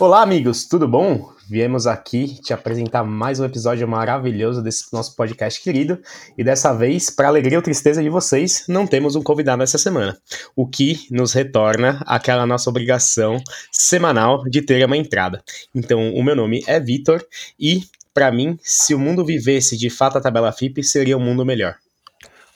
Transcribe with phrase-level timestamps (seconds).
[0.00, 1.32] Olá, amigos, tudo bom?
[1.48, 5.98] Viemos aqui te apresentar mais um episódio maravilhoso desse nosso podcast querido.
[6.36, 10.18] E dessa vez, para alegria ou tristeza de vocês, não temos um convidado essa semana.
[10.56, 13.40] O que nos retorna àquela nossa obrigação
[13.70, 15.42] semanal de ter uma entrada.
[15.74, 17.24] Então, o meu nome é Vitor
[17.58, 17.82] e,
[18.18, 21.76] para mim, se o mundo vivesse de fato a tabela FIP, seria um mundo melhor.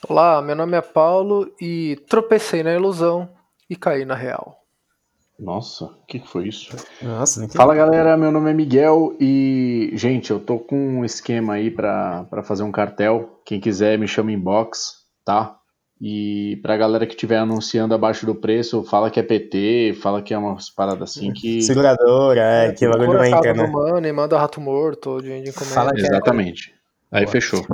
[0.09, 3.29] Olá, meu nome é Paulo e tropecei na ilusão
[3.71, 4.59] e caí na real.
[5.39, 6.75] Nossa, o que, que foi isso?
[7.01, 11.55] Nossa, não Fala galera, meu nome é Miguel e, gente, eu tô com um esquema
[11.55, 13.41] aí pra, pra fazer um cartel.
[13.47, 15.61] Quem quiser me chama inbox, tá?
[16.05, 20.35] E pra galera que estiver anunciando abaixo do preço, fala que é PT, fala que
[20.35, 21.63] é umas paradas assim que.
[21.63, 23.67] Seguradora, é, que o bagulho não entra, né?
[23.69, 25.55] Mano, e manda rato morto de, encomenda.
[25.75, 26.75] Fala que é- Exatamente.
[27.13, 27.65] Aí fechou.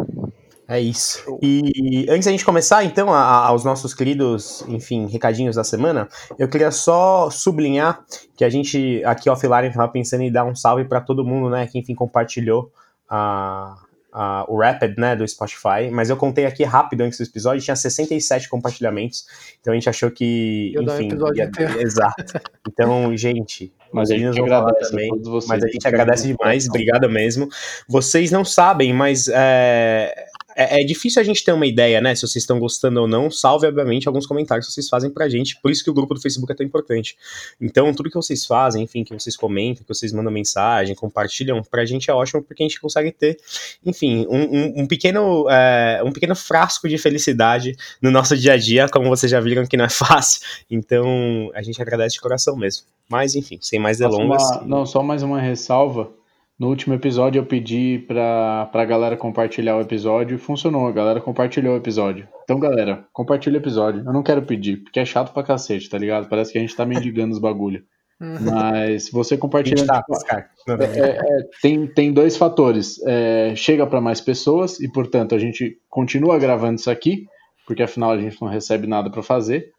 [0.69, 1.39] É isso.
[1.41, 6.07] E antes da gente começar, então, a- a- aos nossos queridos, enfim, recadinhos da semana,
[6.39, 8.05] eu queria só sublinhar
[8.37, 11.67] que a gente, aqui offline, estava pensando em dar um salve para todo mundo, né,
[11.67, 12.71] que, enfim, compartilhou
[13.09, 13.75] a,
[14.13, 17.77] a- o Rapid, né, do Spotify, mas eu contei aqui rápido antes do episódio, tinha
[17.77, 19.27] 67 compartilhamentos,
[19.61, 21.07] então a gente achou que, Ia um enfim...
[21.09, 21.81] episódio inteiro.
[21.81, 22.41] Exato.
[22.67, 25.11] Então, gente, Mas os a meninos gente vão falar também.
[25.47, 27.49] Mas a gente agradece demais, obrigado mesmo.
[27.89, 30.28] Vocês não sabem, mas é,
[30.59, 32.15] é, é difícil a gente ter uma ideia, né?
[32.15, 35.57] Se vocês estão gostando ou não, salve, obviamente, alguns comentários que vocês fazem pra gente.
[35.63, 37.17] Por isso que o grupo do Facebook é tão importante.
[37.61, 41.85] Então, tudo que vocês fazem, enfim, que vocês comentam, que vocês mandam mensagem, compartilham, pra
[41.85, 43.39] gente é ótimo porque a gente consegue ter,
[43.87, 48.57] enfim, um, um- um pequeno, é, um pequeno frasco de felicidade no nosso dia a
[48.57, 49.89] dia, como vocês já viram que não é
[50.23, 50.41] fácil.
[50.71, 52.85] Então, a gente agradece de coração mesmo.
[53.09, 54.43] Mas, enfim, sem mais delongas.
[54.43, 56.11] uma- não, só mais uma ressalva.
[56.59, 60.89] No último episódio eu pedi pra, pra galera compartilhar o episódio e funcionou.
[60.89, 62.27] A galera compartilhou o episódio.
[62.43, 64.03] Então, galera, compartilha o episódio.
[64.05, 66.29] Eu não quero pedir, porque é chato pra cacete, tá ligado?
[66.29, 67.85] Parece que a gente tá mendigando os bagulho.
[68.21, 69.87] Mas se você compartilha.
[69.87, 73.01] tá, tipo, é, é, tem, tem dois fatores.
[73.07, 77.27] É, chega para mais pessoas e, portanto, a gente continua gravando isso aqui,
[77.69, 79.71] porque afinal a gente não recebe nada para fazer.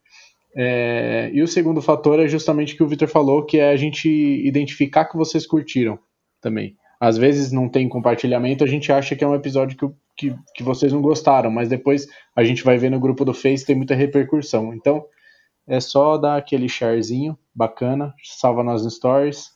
[0.56, 3.75] É, e o segundo fator é justamente o que o Victor falou, que é a
[3.75, 6.00] gente identificar que vocês curtiram
[6.41, 6.75] também.
[7.00, 10.63] Às vezes não tem compartilhamento, a gente acha que é um episódio que, que, que
[10.63, 13.95] vocês não gostaram, mas depois a gente vai ver no grupo do Face tem muita
[13.95, 14.73] repercussão.
[14.73, 15.05] Então
[15.66, 19.51] é só dar aquele sharezinho bacana, salva nós no Stories,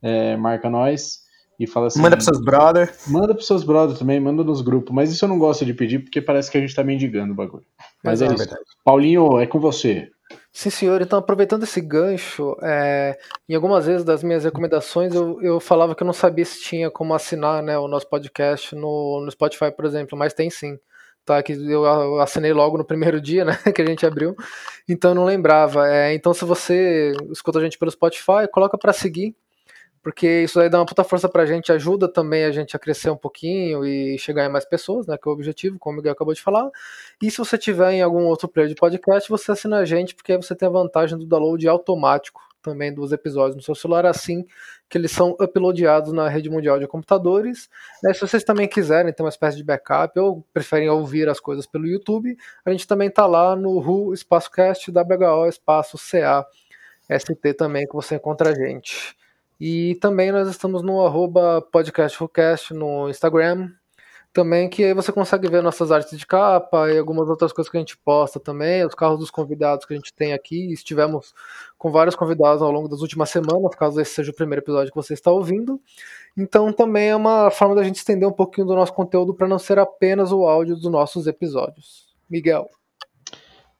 [0.00, 1.26] é, marca nós
[1.58, 2.00] e fala assim.
[2.00, 2.94] Manda pros seus brother.
[3.08, 4.94] Manda pros seus brothers também, manda nos grupos.
[4.94, 7.36] Mas isso eu não gosto de pedir porque parece que a gente tá mendigando o
[7.36, 7.66] bagulho.
[8.02, 8.42] Mas é Exato.
[8.42, 8.56] isso.
[8.84, 10.10] Paulinho, é com você.
[10.58, 11.02] Sim, senhor.
[11.02, 16.02] Então, aproveitando esse gancho, é, em algumas vezes das minhas recomendações, eu, eu falava que
[16.02, 19.84] eu não sabia se tinha como assinar né, o nosso podcast no, no Spotify, por
[19.84, 20.78] exemplo, mas tem sim.
[21.26, 24.34] Tá, que eu assinei logo no primeiro dia, né, que a gente abriu,
[24.88, 25.86] então eu não lembrava.
[25.90, 29.36] É, então, se você escuta a gente pelo Spotify, coloca para seguir,
[30.06, 33.10] porque isso aí dá uma puta força pra gente, ajuda também a gente a crescer
[33.10, 36.12] um pouquinho e chegar em mais pessoas, né, que é o objetivo, como o Miguel
[36.12, 36.70] acabou de falar.
[37.20, 40.30] E se você tiver em algum outro player de podcast, você assina a gente, porque
[40.30, 44.44] aí você tem a vantagem do download automático também dos episódios no seu celular, assim
[44.88, 47.68] que eles são uploadados na rede mundial de computadores.
[48.00, 51.66] Né, se vocês também quiserem ter uma espécie de backup ou preferem ouvir as coisas
[51.66, 56.46] pelo YouTube, a gente também tá lá no Ru Espaço Cast, WHO Espaço CA
[57.10, 59.16] ST também, que você encontra a gente.
[59.60, 61.66] E também nós estamos no arroba
[62.72, 63.70] no Instagram,
[64.36, 67.76] também que aí você consegue ver nossas artes de capa e algumas outras coisas que
[67.78, 70.70] a gente posta também, os carros dos convidados que a gente tem aqui.
[70.70, 71.32] Estivemos
[71.78, 74.96] com vários convidados ao longo das últimas semanas, caso esse seja o primeiro episódio que
[74.96, 75.80] você está ouvindo.
[76.36, 79.58] Então também é uma forma da gente estender um pouquinho do nosso conteúdo para não
[79.58, 82.14] ser apenas o áudio dos nossos episódios.
[82.28, 82.68] Miguel.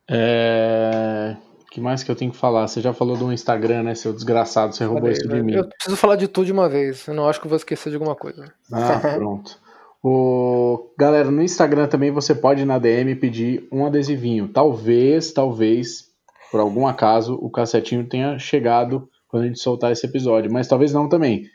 [0.08, 1.36] É...
[1.66, 2.66] O que mais que eu tenho que falar?
[2.68, 4.74] Você já falou do Instagram, né, seu desgraçado?
[4.74, 5.54] Você roubou isso de mim.
[5.54, 7.06] Eu preciso falar de tudo de uma vez.
[7.06, 8.52] Eu não acho que eu vou esquecer de alguma coisa.
[8.72, 9.58] Ah, pronto.
[10.02, 10.90] O...
[10.96, 14.48] Galera, no Instagram também você pode ir na DM pedir um adesivinho.
[14.48, 16.06] Talvez, talvez,
[16.50, 20.92] por algum acaso, o cassetinho tenha chegado quando a gente soltar esse episódio, mas talvez
[20.92, 21.46] não também.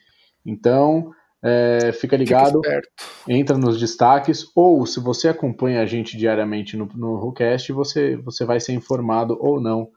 [0.45, 1.11] Então,
[1.41, 2.81] é, fica ligado, Fica
[3.27, 8.43] entra nos destaques, ou se você acompanha a gente diariamente no, no WhoCast, você, você
[8.45, 9.89] vai ser informado ou não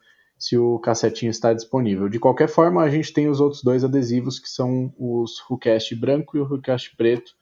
[0.45, 2.07] se o cassetinho está disponível.
[2.07, 6.37] De qualquer forma, a gente tem os outros dois adesivos, que são os WhoCast branco
[6.37, 7.33] e o WhoCast preto,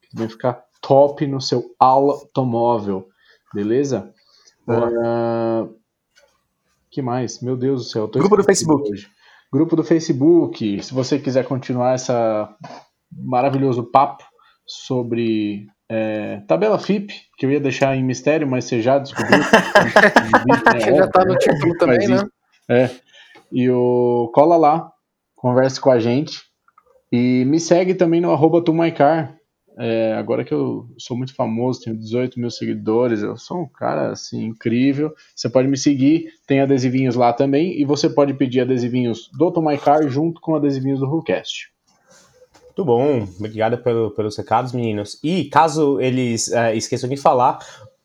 [0.00, 3.08] que também fica top no seu automóvel,
[3.52, 4.12] beleza?
[4.68, 5.66] Ah,
[6.88, 7.40] que mais?
[7.40, 8.06] Meu Deus do céu.
[8.06, 8.92] Grupo do Facebook.
[8.92, 9.08] hoje.
[9.52, 10.82] Grupo do Facebook.
[10.84, 12.54] Se você quiser continuar essa
[13.10, 14.24] maravilhoso papo
[14.64, 19.40] sobre É, tabela FIP, que eu ia deixar em mistério, mas você já descobriu.
[20.80, 22.24] é, já tá no título também, né?
[22.68, 22.90] É.
[23.50, 24.92] E o cola lá,
[25.36, 26.42] converse com a gente.
[27.10, 28.62] E me segue também no arroba.
[29.78, 34.12] É, agora que eu sou muito famoso, tenho 18 mil seguidores, eu sou um cara
[34.12, 35.12] assim incrível.
[35.34, 40.06] Você pode me seguir, tem adesivinhos lá também, e você pode pedir adesivinhos do Tomaicar
[40.08, 41.70] junto com adesivinhos do Hulkcast.
[42.66, 45.18] Muito bom, obrigado pelo, pelos recados, meninos.
[45.22, 47.58] E caso eles é, esqueçam de falar,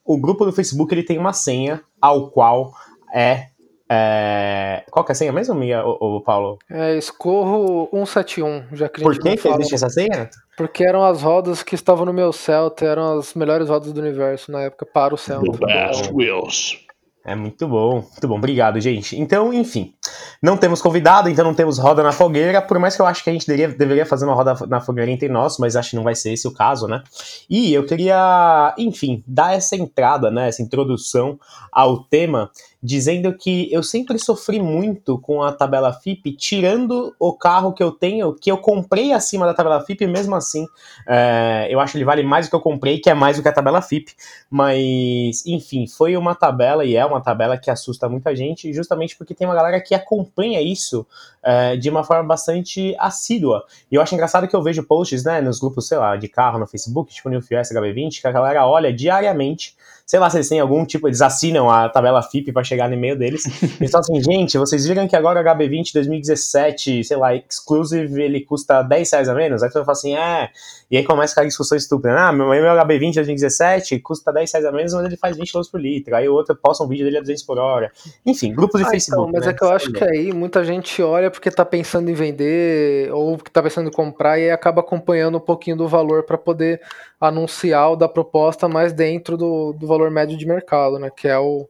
[0.03, 2.73] o grupo do Facebook ele tem uma senha ao qual
[3.13, 3.47] é
[3.89, 4.83] é...
[4.91, 6.57] Qual que é a senha mesmo, Mia, o, Paulo?
[6.69, 10.29] É Escorro 171, já que Por que, que existe essa senha?
[10.57, 14.51] Porque eram as rodas que estavam no meu Celta, eram as melhores rodas do universo
[14.51, 15.51] na época para o Celta.
[15.51, 16.87] The best wheels.
[17.27, 18.37] É muito bom, muito bom.
[18.37, 19.19] Obrigado, gente.
[19.19, 19.93] Então, enfim,
[20.41, 23.29] não temos convidado, então não temos roda na fogueira, por mais que eu acho que
[23.29, 26.03] a gente deveria, deveria fazer uma roda na fogueira entre nós, mas acho que não
[26.03, 27.03] vai ser esse o caso, né?
[27.49, 31.39] E eu queria, enfim, dar essa entrada, né, essa introdução
[31.71, 32.49] ao tema
[32.81, 37.91] dizendo que eu sempre sofri muito com a tabela FIP, tirando o carro que eu
[37.91, 40.65] tenho, que eu comprei acima da tabela FIP, mesmo assim,
[41.07, 43.43] é, eu acho que ele vale mais do que eu comprei, que é mais do
[43.43, 44.13] que a tabela FIP,
[44.49, 49.33] mas, enfim, foi uma tabela e é uma tabela que assusta muita gente, justamente porque
[49.33, 51.05] tem uma galera que acompanha isso
[51.43, 55.41] é, de uma forma bastante assídua, e eu acho engraçado que eu vejo posts, né,
[55.41, 58.65] nos grupos, sei lá, de carro no Facebook, tipo no Fiesta HB20, que a galera
[58.65, 59.75] olha diariamente
[60.07, 62.95] sei lá se eles têm algum tipo, eles assinam a tabela FIP para chegar no
[62.95, 63.43] e-mail deles.
[63.77, 68.39] Eles falam assim, gente, vocês viram que agora o HB20 2017, sei lá, exclusive, ele
[68.39, 69.61] custa 10 reais a menos?
[69.61, 70.49] Aí tu fala assim, é.
[70.89, 74.71] E aí começa aquela discussão estúpida, ah, meu, meu HB20 2017 custa 10 reais a
[74.71, 76.15] menos, mas ele faz 20 km por litro.
[76.15, 77.91] Aí o outro posta um vídeo dele a 200 por hora.
[78.25, 79.29] Enfim, grupos de ah, Facebook.
[79.29, 79.51] Então, mas né?
[79.51, 83.37] é que eu acho que aí muita gente olha porque tá pensando em vender ou
[83.37, 86.81] que tá pensando em comprar e aí acaba acompanhando um pouquinho do valor para poder
[87.19, 91.09] anunciar o da proposta mais dentro do, do valor médio de mercado, né?
[91.15, 91.67] Que é o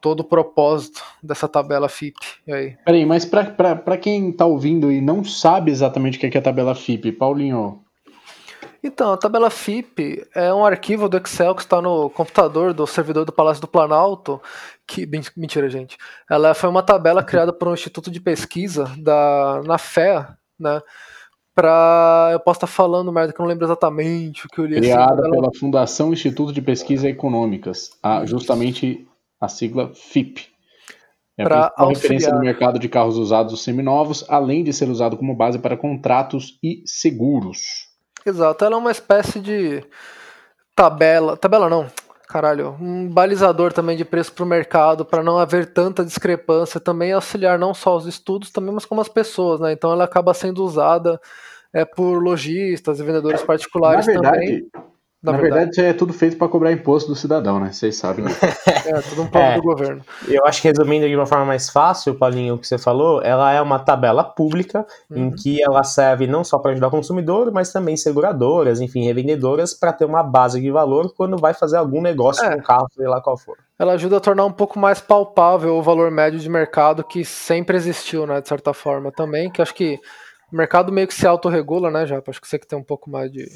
[0.00, 2.18] todo o propósito dessa tabela FIP.
[2.46, 2.76] E aí?
[2.84, 6.74] Peraí, mas para quem está ouvindo e não sabe exatamente o que é, a tabela
[6.74, 7.80] FIP, Paulinho.
[8.84, 13.24] Então, a tabela FIP é um arquivo do Excel que está no computador do servidor
[13.24, 14.42] do Palácio do Planalto.
[14.86, 15.96] Que, mentira, gente.
[16.28, 20.80] Ela foi uma tabela criada por um instituto de pesquisa da, na FEA, né?
[21.54, 22.30] Pra.
[22.32, 24.80] Eu posso estar falando merda que eu não lembro exatamente o que eu li.
[24.80, 29.06] Criada assim, pela Fundação Instituto de Pesquisa Econômicas, a, justamente
[29.40, 30.50] a sigla FIP.
[31.38, 35.36] É para a referência no mercado de carros usados seminovos, além de ser usado como
[35.36, 37.91] base para contratos e seguros.
[38.24, 39.84] Exato, ela é uma espécie de
[40.76, 41.88] tabela, tabela não,
[42.28, 47.12] caralho, um balizador também de preço para o mercado, para não haver tanta discrepância, também
[47.12, 49.72] auxiliar não só os estudos, também, mas como as pessoas, né?
[49.72, 51.20] Então ela acaba sendo usada
[51.72, 54.70] é, por lojistas e vendedores particulares Na verdade, também.
[55.22, 57.70] Na, Na verdade, verdade, é tudo feito para cobrar imposto do cidadão, né?
[57.70, 58.24] Vocês sabem.
[58.66, 60.04] é, tudo um plano é, do governo.
[60.26, 63.52] Eu acho que resumindo de uma forma mais fácil, Paulinho, o que você falou, ela
[63.52, 65.16] é uma tabela pública uhum.
[65.16, 69.72] em que ela serve não só para ajudar o consumidor, mas também seguradoras, enfim, revendedoras,
[69.72, 72.54] para ter uma base de valor quando vai fazer algum negócio é.
[72.54, 73.56] com o carro, sei lá qual for.
[73.78, 77.76] Ela ajuda a tornar um pouco mais palpável o valor médio de mercado que sempre
[77.76, 80.00] existiu, né, de certa forma também, que acho que
[80.52, 83.08] o mercado meio que se autorregula, né, já Acho que você que tem um pouco
[83.08, 83.46] mais de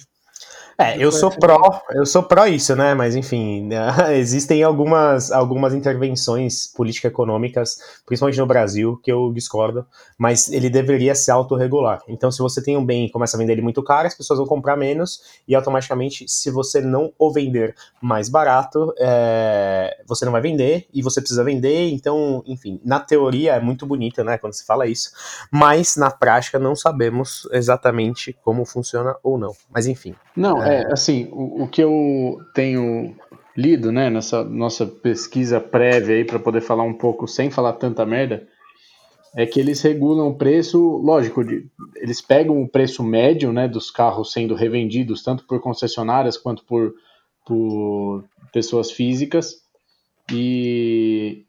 [0.78, 2.92] é, eu sou pró, eu sou pró isso, né?
[2.92, 3.68] Mas enfim,
[4.12, 9.86] existem algumas, algumas intervenções político-econômicas, principalmente no Brasil, que eu discordo,
[10.18, 12.02] mas ele deveria se autorregular.
[12.08, 14.38] Então, se você tem um bem e começa a vender ele muito caro, as pessoas
[14.38, 20.32] vão comprar menos, e automaticamente, se você não o vender mais barato, é, você não
[20.32, 24.52] vai vender, e você precisa vender, então, enfim, na teoria é muito bonita, né, quando
[24.52, 25.10] se fala isso,
[25.50, 29.52] mas na prática não sabemos exatamente como funciona ou não.
[29.72, 30.14] Mas enfim.
[30.36, 33.16] Não, é, assim, o, o, que eu tenho
[33.56, 38.04] lido, né, nessa nossa pesquisa prévia aí para poder falar um pouco sem falar tanta
[38.04, 38.46] merda,
[39.34, 43.90] é que eles regulam o preço, lógico, de, eles pegam o preço médio, né, dos
[43.90, 46.94] carros sendo revendidos tanto por concessionárias quanto por,
[47.44, 49.62] por pessoas físicas
[50.32, 51.44] e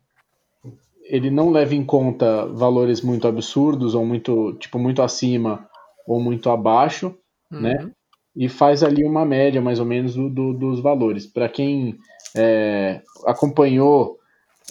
[1.04, 5.68] ele não leva em conta valores muito absurdos ou muito tipo muito acima
[6.06, 7.16] ou muito abaixo,
[7.50, 7.78] né?
[7.80, 7.86] uhum.
[7.86, 7.92] né?
[8.38, 11.26] E faz ali uma média mais ou menos do, do, dos valores.
[11.26, 11.98] Para quem
[12.36, 14.20] é, acompanhou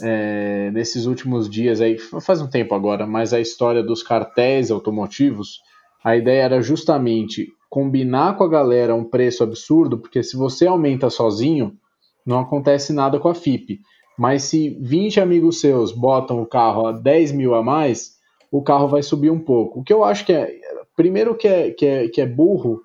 [0.01, 5.61] é, nesses últimos dias, aí, faz um tempo agora, mas a história dos cartéis automotivos,
[6.05, 11.11] a ideia era justamente combinar com a galera um preço absurdo, porque se você aumenta
[11.11, 11.77] sozinho,
[12.25, 13.81] não acontece nada com a FIP.
[14.17, 18.17] Mas se 20 amigos seus botam o carro a 10 mil a mais,
[18.51, 19.81] o carro vai subir um pouco.
[19.81, 20.55] O que eu acho que é.
[20.95, 22.81] Primeiro que é, que é, que é burro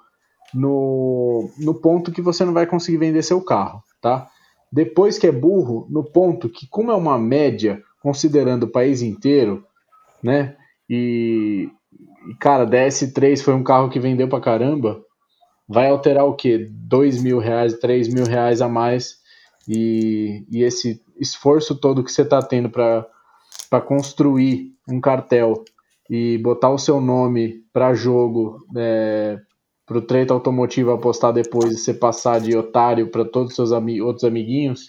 [0.53, 4.29] no, no ponto que você não vai conseguir vender seu carro, tá?
[4.71, 9.65] Depois que é burro, no ponto que, como é uma média, considerando o país inteiro,
[10.23, 10.55] né?
[10.89, 11.69] E,
[12.39, 15.01] cara, DS3 foi um carro que vendeu pra caramba,
[15.67, 16.69] vai alterar o quê?
[16.69, 19.21] Dois mil reais, três mil reais a mais
[19.67, 25.63] e, e esse esforço todo que você está tendo para construir um cartel
[26.09, 29.39] e botar o seu nome para jogo, é,
[29.91, 33.73] para o treta automotivo apostar depois e você passar de otário para todos os seus
[33.73, 34.85] ami outros amiguinhos,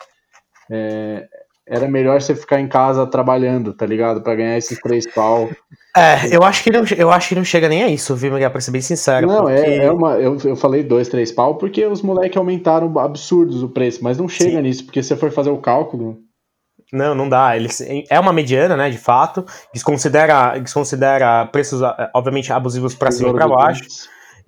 [0.71, 1.27] é,
[1.67, 4.23] era melhor você ficar em casa trabalhando, tá ligado?
[4.23, 5.51] Para ganhar esses três pau.
[5.97, 8.51] É, eu acho que não, eu acho que não chega nem a isso, viu, Miguel,
[8.51, 9.27] pra ser bem sincero.
[9.27, 9.71] Não, é, porque...
[9.71, 10.13] é, é, uma.
[10.15, 14.29] Eu, eu falei dois, três pau porque os moleques aumentaram absurdos o preço, mas não
[14.29, 14.63] chega Sim.
[14.63, 16.19] nisso, porque se você for fazer o cálculo.
[16.93, 17.57] Não, não dá.
[17.57, 19.45] Eles, é uma mediana, né, de fato.
[19.73, 21.81] Desconsidera, desconsidera preços,
[22.15, 23.83] obviamente, abusivos para cima e para baixo.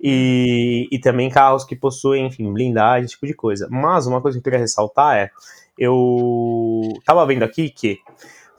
[0.01, 3.67] E, e também carros que possuem, enfim, blindagem, esse tipo de coisa.
[3.69, 5.31] Mas uma coisa que eu queria ressaltar é
[5.77, 7.99] eu tava vendo aqui que,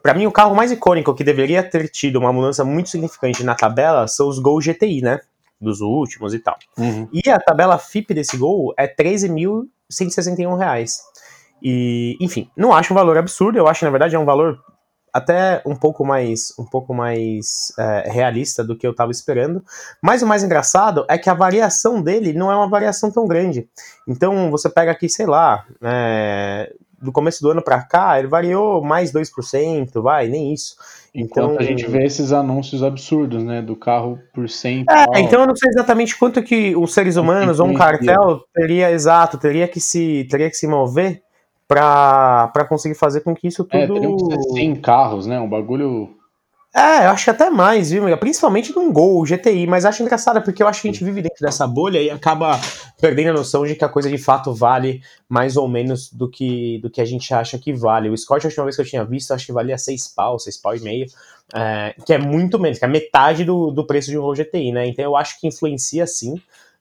[0.02, 3.54] para mim, o carro mais icônico que deveria ter tido uma mudança muito significante na
[3.54, 5.20] tabela são os Gol GTI, né?
[5.60, 6.56] Dos últimos e tal.
[6.76, 7.08] Uhum.
[7.12, 11.00] E a tabela FIP desse Gol é 13.161 reais.
[11.62, 14.58] E, enfim, não acho um valor absurdo, eu acho, na verdade, é um valor
[15.16, 19.64] até um pouco mais um pouco mais é, realista do que eu estava esperando.
[20.02, 23.66] Mas o mais engraçado é que a variação dele não é uma variação tão grande.
[24.06, 26.70] Então você pega aqui, sei lá, é,
[27.00, 30.76] do começo do ano para cá, ele variou mais 2%, vai, nem isso.
[31.14, 35.40] Enquanto então, a gente vê esses anúncios absurdos, né, do carro por 100 É, então
[35.40, 39.66] eu não sei exatamente quanto que os seres humanos ou um cartel teria, exato, teria
[39.66, 41.22] que se, teria que se mover
[41.68, 43.82] para conseguir fazer com que isso tudo...
[43.82, 46.16] É, teriam que ser 100 carros, né, um bagulho
[46.76, 50.62] é, eu acho que até mais, viu, Principalmente num Gol, GTI, mas acho engraçado porque
[50.62, 52.60] eu acho que a gente vive dentro dessa bolha e acaba
[53.00, 56.78] perdendo a noção de que a coisa de fato vale mais ou menos do que,
[56.82, 58.10] do que a gente acha que vale.
[58.10, 60.54] O Scott, a última vez que eu tinha visto, acho que valia 6 pau, 6
[60.58, 61.06] pau e meio,
[61.54, 64.70] é, que é muito menos, que é metade do, do preço de um Gol GTI,
[64.70, 64.86] né?
[64.86, 66.34] Então eu acho que influencia sim.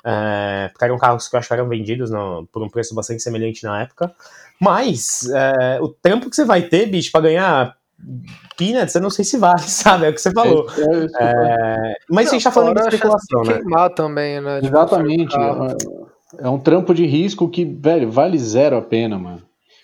[0.03, 3.23] É, porque eram carros que eu acho que eram vendidos no, por um preço bastante
[3.23, 4.13] semelhante na época.
[4.59, 7.75] Mas é, o tempo que você vai ter, bicho, pra ganhar
[8.57, 10.05] Peanuts, eu não sei se vale, sabe?
[10.05, 10.67] É o que você falou.
[10.77, 13.53] É, é, mas não, a gente tá falando de especulação, né?
[13.53, 14.61] queimar também, né?
[14.61, 15.35] Tipo, Exatamente.
[15.37, 19.43] É, é um trampo de risco que, velho, vale zero a pena, mano.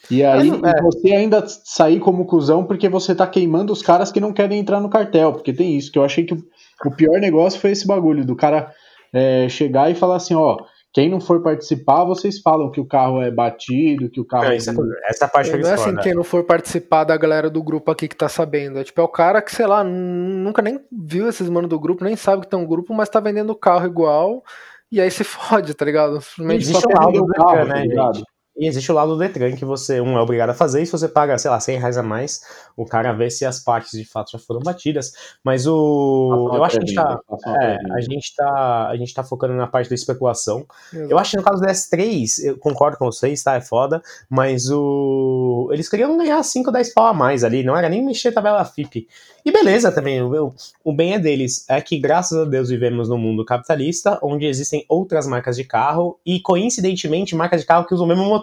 [0.10, 0.82] E aí é.
[0.82, 4.82] você ainda sair como cuzão porque você tá queimando os caras que não querem entrar
[4.82, 8.26] no cartel, porque tem isso, que eu achei que o pior negócio foi esse bagulho
[8.26, 8.74] do cara
[9.14, 10.58] é, chegar e falar assim, ó,
[10.94, 14.46] quem não for participar, vocês falam que o carro é batido, que o carro.
[14.46, 14.74] É, essa,
[15.06, 18.16] essa parte não é assim, quem não for participar da galera do grupo aqui que
[18.16, 18.78] tá sabendo.
[18.78, 22.04] É tipo, é o cara que, sei lá, nunca nem viu esses manos do grupo,
[22.04, 24.44] nem sabe que tem um grupo, mas tá vendendo carro igual.
[24.92, 26.20] E aí se fode, tá ligado?
[26.20, 28.26] Simplesmente Existe um lado do carro, né, tá gente?
[28.58, 30.92] E existe o lado do Detran que você, um, é obrigado a fazer, e se
[30.92, 32.42] você paga, sei lá, 100 reais a mais,
[32.76, 35.14] o cara vê se as partes de fato já foram batidas.
[35.44, 36.52] Mas o.
[36.54, 37.20] Eu acho que a gente tá.
[37.62, 38.88] É, a gente tá.
[38.90, 40.66] A gente tá focando na parte da especulação.
[40.94, 41.12] Exato.
[41.12, 43.56] Eu acho que no caso do S3, eu concordo com vocês, tá?
[43.56, 44.02] É foda.
[44.30, 45.70] Mas o.
[45.72, 48.66] Eles queriam ganhar 5, 10 pau a mais ali, não era nem mexer a tabela
[48.66, 49.08] FIP.
[49.44, 50.54] E beleza também, o,
[50.84, 51.66] o bem é deles.
[51.68, 56.20] É que, graças a Deus, vivemos num mundo capitalista, onde existem outras marcas de carro,
[56.24, 58.41] e coincidentemente, marcas de carro que usam o mesmo motor.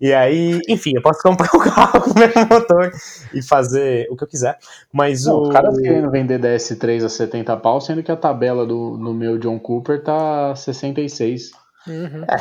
[0.00, 2.92] E aí, enfim, eu posso comprar um carro com o mesmo motor
[3.34, 4.58] e fazer o que eu quiser.
[4.92, 5.42] Mas Não, o.
[5.42, 9.38] Os caras querendo vender DS3 a 70 pau, sendo que a tabela do, no meu
[9.38, 11.52] John Cooper tá 66.
[11.88, 12.24] Uhum.
[12.24, 12.40] É,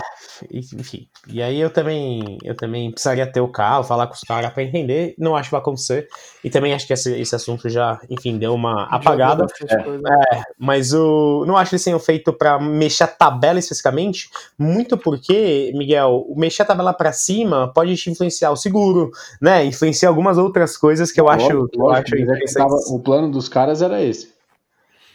[0.51, 1.07] enfim.
[1.27, 4.63] E aí eu também, eu também precisaria ter o carro, falar com os caras para
[4.63, 5.15] entender.
[5.17, 6.07] Não acho que vai acontecer.
[6.43, 9.45] E também acho que esse, esse assunto já, enfim, deu uma apagada.
[9.69, 14.29] É, é, mas o, não acho que eles tenham feito para mexer a tabela especificamente,
[14.57, 19.11] muito porque, Miguel, mexer a tabela para cima pode te influenciar o seguro,
[19.41, 19.63] né?
[19.65, 23.81] Influenciar algumas outras coisas que eu acho, lógico, eu acho é o plano dos caras
[23.81, 24.36] era esse.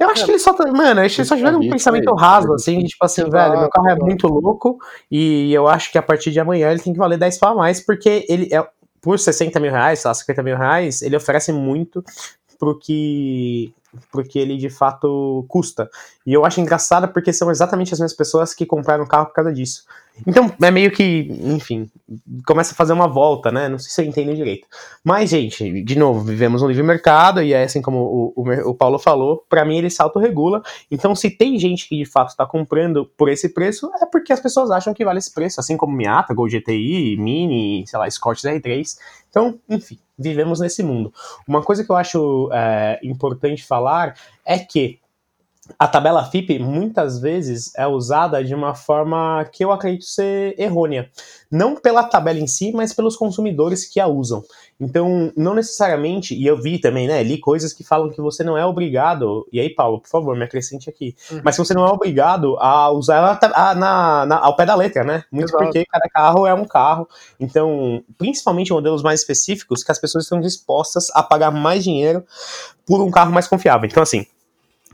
[0.03, 0.25] Eu acho é.
[0.25, 0.53] que eles só.
[0.73, 4.27] Mano, eles só tiveram um pensamento raso, assim, tipo assim, velho, meu carro é muito
[4.27, 4.79] louco
[5.11, 7.55] e eu acho que a partir de amanhã ele tem que valer 10 pau a
[7.57, 8.67] mais, porque ele é.
[9.01, 12.05] Por 60 mil reais, sei lá, 50 mil reais, ele oferece muito
[12.57, 13.75] pro que
[14.11, 15.91] porque ele de fato custa.
[16.25, 19.35] E eu acho engraçado porque são exatamente as mesmas pessoas que compraram o carro por
[19.35, 19.85] causa disso.
[20.27, 21.91] Então é meio que, enfim,
[22.47, 23.69] começa a fazer uma volta, né?
[23.69, 24.67] Não sei se eu entendo direito.
[25.03, 28.75] Mas, gente, de novo, vivemos um livre mercado e é assim como o, o, o
[28.75, 30.63] Paulo falou, para mim ele se autorregula.
[30.91, 34.41] Então, se tem gente que de fato está comprando por esse preço, é porque as
[34.41, 38.47] pessoas acham que vale esse preço, assim como Miata, Gol GTI, Mini, sei lá, Scott
[38.47, 38.97] R3.
[39.31, 41.13] Então, enfim, vivemos nesse mundo.
[41.49, 44.15] Uma coisa que eu acho é, importante falar
[44.45, 45.01] é que
[45.79, 51.09] a tabela FIP muitas vezes é usada de uma forma que eu acredito ser errônea.
[51.49, 54.43] Não pela tabela em si, mas pelos consumidores que a usam.
[54.81, 58.59] Então, não necessariamente, e eu vi também, né, li coisas que falam que você não
[58.59, 61.41] é obrigado, e aí, Paulo, por favor, me acrescente aqui, uhum.
[61.45, 65.05] mas que você não é obrigado a usar ela na, na, ao pé da letra,
[65.05, 65.23] né?
[65.31, 65.63] Muito Exato.
[65.63, 67.09] porque cada carro é um carro.
[67.39, 72.25] Então, principalmente modelos mais específicos, que as pessoas estão dispostas a pagar mais dinheiro
[72.85, 73.89] por um carro mais confiável.
[73.89, 74.27] Então, assim,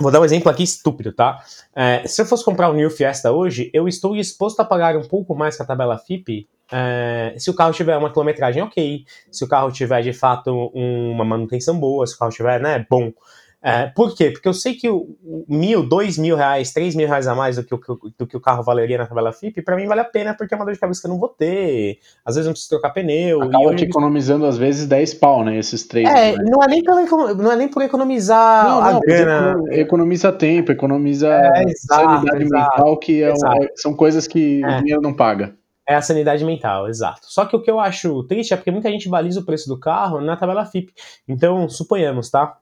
[0.00, 1.42] Vou dar um exemplo aqui estúpido, tá?
[1.74, 5.02] É, se eu fosse comprar um New Fiesta hoje, eu estou disposto a pagar um
[5.02, 9.44] pouco mais que a tabela FIP é, se o carro tiver uma quilometragem ok, se
[9.44, 13.12] o carro tiver de fato uma manutenção boa, se o carro tiver né, bom.
[13.60, 14.30] É, por quê?
[14.30, 15.16] Porque eu sei que o,
[15.48, 17.80] mil, dois mil reais, três mil reais a mais do que, o,
[18.16, 20.56] do que o carro valeria na tabela FIP, para mim vale a pena, porque é
[20.56, 21.98] uma dor de cabeça que eu não vou ter.
[22.24, 23.42] Às vezes eu não preciso trocar pneu.
[23.42, 25.58] Acaba e eu te economizando, às vezes, 10 pau, né?
[25.58, 26.08] Esses três.
[26.08, 26.44] É, né?
[26.48, 29.56] não, é nem por, não é nem por economizar não, a não, grana.
[29.72, 33.34] Economiza tempo, economiza é, exato, sanidade exato, mental, que é, é,
[33.74, 34.78] são coisas que o é.
[34.78, 35.52] dinheiro não paga.
[35.88, 37.22] É a sanidade mental, exato.
[37.22, 39.80] Só que o que eu acho triste é porque muita gente baliza o preço do
[39.80, 40.92] carro na tabela FIP.
[41.26, 42.58] Então, suponhamos, tá?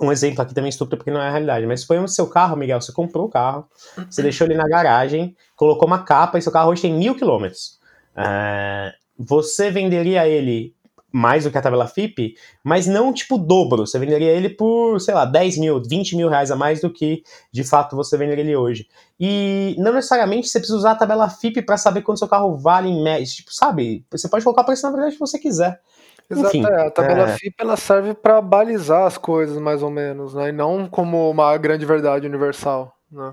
[0.00, 2.80] Um exemplo aqui também estúpido porque não é a realidade, mas suponhamos seu carro, Miguel,
[2.80, 3.66] você comprou o carro,
[4.10, 7.78] você deixou ele na garagem, colocou uma capa e seu carro hoje tem mil quilômetros.
[8.16, 10.74] Uh, você venderia ele
[11.12, 13.86] mais do que a tabela FIP, mas não tipo dobro.
[13.86, 17.22] Você venderia ele por, sei lá, 10 mil, 20 mil reais a mais do que
[17.50, 18.86] de fato você venderia ele hoje.
[19.18, 22.88] E não necessariamente você precisa usar a tabela FIP para saber quanto seu carro vale
[22.88, 23.24] em média.
[23.26, 24.04] Tipo, sabe?
[24.10, 25.80] Você pode colocar o preço na verdade que você quiser.
[26.28, 27.38] Exato, Enfim, é, a tabela é...
[27.38, 30.48] FIP ela serve para balizar as coisas, mais ou menos, né?
[30.48, 33.32] E não como uma grande verdade universal, né?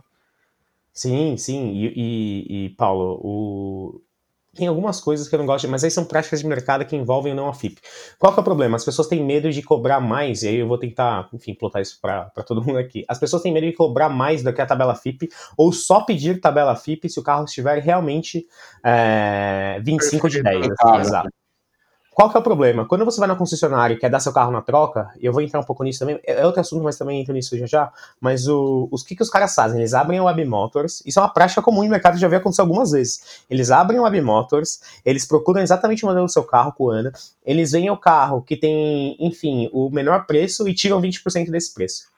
[0.94, 1.72] Sim, sim.
[1.72, 4.02] E, e, e, Paulo, o...
[4.56, 7.34] tem algumas coisas que eu não gosto, mas aí são práticas de mercado que envolvem
[7.34, 7.82] não a FIP.
[8.20, 8.76] Qual que é o problema?
[8.76, 12.00] As pessoas têm medo de cobrar mais, e aí eu vou tentar, enfim, plotar isso
[12.00, 13.04] para todo mundo aqui.
[13.08, 16.40] As pessoas têm medo de cobrar mais do que a tabela FIP, ou só pedir
[16.40, 18.46] tabela FIP se o carro estiver realmente
[18.86, 20.68] é, 25 de 10.
[20.70, 21.43] Assim, exato.
[22.14, 22.86] Qual que é o problema?
[22.86, 25.42] Quando você vai na concessionária e quer dar seu carro na troca, e eu vou
[25.42, 28.48] entrar um pouco nisso também, é outro assunto, mas também entro nisso já já, mas
[28.48, 29.80] o, os que, que os caras fazem?
[29.80, 32.62] Eles abrem o Web Motors, isso é uma prática comum no mercado, já vi acontecer
[32.62, 33.44] algumas vezes.
[33.50, 37.12] Eles abrem o Web Motors, eles procuram exatamente o modelo do seu carro com ANA,
[37.44, 42.14] eles veem o carro que tem, enfim, o menor preço e tiram 20% desse preço.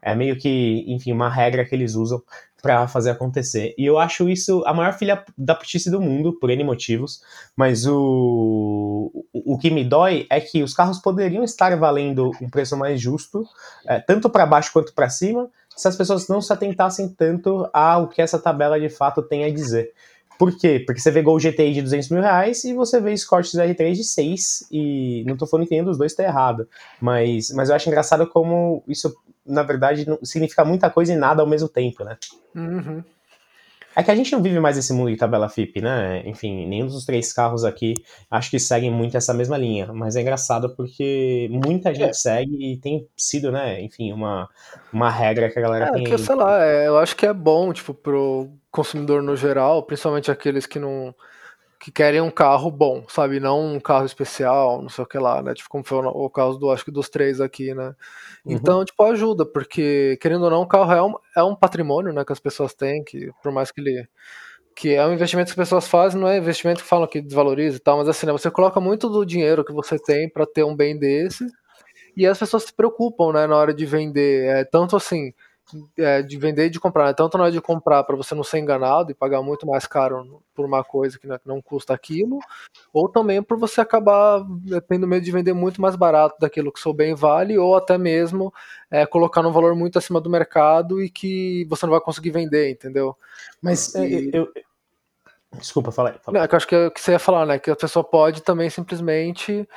[0.00, 2.20] É meio que, enfim, uma regra que eles usam
[2.62, 3.74] para fazer acontecer.
[3.76, 7.20] E eu acho isso a maior filha da putice do mundo, por N motivos,
[7.56, 12.76] mas o, o, que me dói é que os carros poderiam estar valendo um preço
[12.76, 13.44] mais justo,
[13.84, 18.08] é, tanto para baixo quanto para cima, se as pessoas não se atentassem tanto ao
[18.08, 19.92] que essa tabela de fato tem a dizer.
[20.38, 20.82] Por quê?
[20.86, 24.04] Porque você vê Gol GTI de 200 mil reais e você vê Escort R3 de
[24.04, 26.68] 6 e não tô falando que nenhum dos dois tá errado,
[27.00, 29.14] mas, mas eu acho engraçado como isso
[29.46, 32.16] na verdade, significa muita coisa e nada ao mesmo tempo, né?
[32.54, 33.02] Uhum.
[33.94, 36.22] É que a gente não vive mais esse mundo de tabela FIP, né?
[36.24, 37.94] Enfim, nenhum dos três carros aqui
[38.30, 39.92] acho que seguem muito essa mesma linha.
[39.92, 42.14] Mas é engraçado porque muita gente é.
[42.14, 43.82] segue e tem sido, né?
[43.82, 44.48] Enfim, uma,
[44.90, 46.04] uma regra que a galera é, tem.
[46.04, 50.30] Que, sei lá, é, eu acho que é bom, tipo, pro consumidor no geral, principalmente
[50.30, 51.14] aqueles que não
[51.82, 53.40] que querem um carro bom, sabe?
[53.40, 55.52] Não um carro especial, não sei o que lá, né?
[55.52, 57.96] Tipo, como foi o caso do, acho que dos três aqui, né?
[58.44, 58.52] Uhum.
[58.52, 62.24] Então, tipo, ajuda, porque, querendo ou não, o carro é um, é um patrimônio, né,
[62.24, 64.08] que as pessoas têm, que por mais que ele
[64.76, 67.76] que é um investimento que as pessoas fazem, não é investimento que falam que desvaloriza
[67.76, 70.64] e tal, mas assim, né, você coloca muito do dinheiro que você tem para ter
[70.64, 71.44] um bem desse,
[72.16, 75.34] e as pessoas se preocupam, né, na hora de vender, é, tanto assim,
[75.98, 77.06] é, de vender e de comprar.
[77.06, 77.14] Né?
[77.14, 80.42] Tanto não é de comprar para você não ser enganado e pagar muito mais caro
[80.54, 82.38] por uma coisa que não custa aquilo,
[82.92, 86.80] ou também por você acabar é, tendo medo de vender muito mais barato daquilo que
[86.80, 88.52] seu bem vale, ou até mesmo
[88.90, 92.70] é, colocar um valor muito acima do mercado e que você não vai conseguir vender,
[92.70, 93.16] entendeu?
[93.60, 94.30] Mas e...
[94.32, 94.62] eu, eu...
[95.58, 96.16] Desculpa, fala aí.
[96.22, 96.38] Fala.
[96.38, 97.58] Não, é que eu acho que, é o que você ia falar, né?
[97.58, 99.68] Que a pessoa pode também simplesmente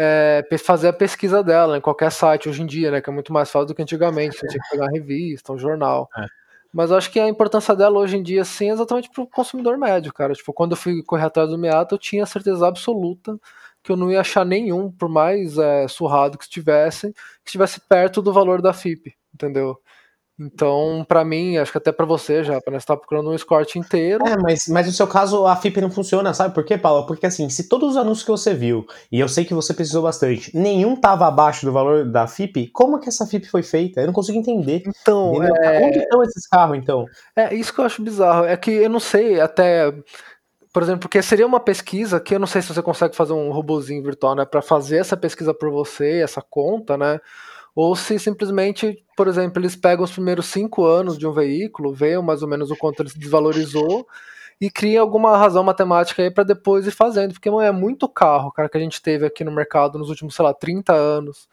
[0.00, 3.00] é, fazer a pesquisa dela em qualquer site hoje em dia, né?
[3.00, 4.36] Que é muito mais fácil do que antigamente.
[4.36, 6.08] Você tinha que pegar uma revista, um jornal.
[6.16, 6.26] É.
[6.72, 9.26] Mas eu acho que a importância dela hoje em dia, sim, é exatamente para o
[9.26, 10.34] consumidor médio, cara.
[10.34, 13.38] Tipo, quando eu fui correr atrás do Miata, eu tinha certeza absoluta
[13.82, 18.22] que eu não ia achar nenhum, por mais é, surrado que estivesse, que estivesse perto
[18.22, 19.80] do valor da FIP, entendeu?
[20.40, 23.34] Então, para mim, acho que até para você já, para nós estar tá procurando um
[23.34, 24.24] escort inteiro.
[24.26, 27.06] É, mas, mas no seu caso a FIP não funciona, sabe por quê, Paulo?
[27.06, 30.02] Porque assim, se todos os anúncios que você viu, e eu sei que você precisou
[30.02, 34.00] bastante, nenhum tava abaixo do valor da FIP, como que essa FIP foi feita?
[34.00, 34.84] Eu não consigo entender.
[34.86, 35.86] Então, é...
[35.86, 37.04] onde estão esses carros, então?
[37.34, 38.44] É, isso que eu acho bizarro.
[38.44, 39.92] É que eu não sei até
[40.72, 43.50] por exemplo, porque seria uma pesquisa que eu não sei se você consegue fazer um
[43.50, 47.18] robozinho virtual, né, para fazer essa pesquisa por você, essa conta, né?
[47.74, 52.22] Ou se simplesmente, por exemplo, eles pegam os primeiros cinco anos de um veículo, veem
[52.22, 54.06] mais ou menos o quanto ele se desvalorizou
[54.60, 58.68] e criam alguma razão matemática aí para depois ir fazendo, porque é muito carro, cara,
[58.68, 61.48] que a gente teve aqui no mercado nos últimos, sei lá, 30 anos,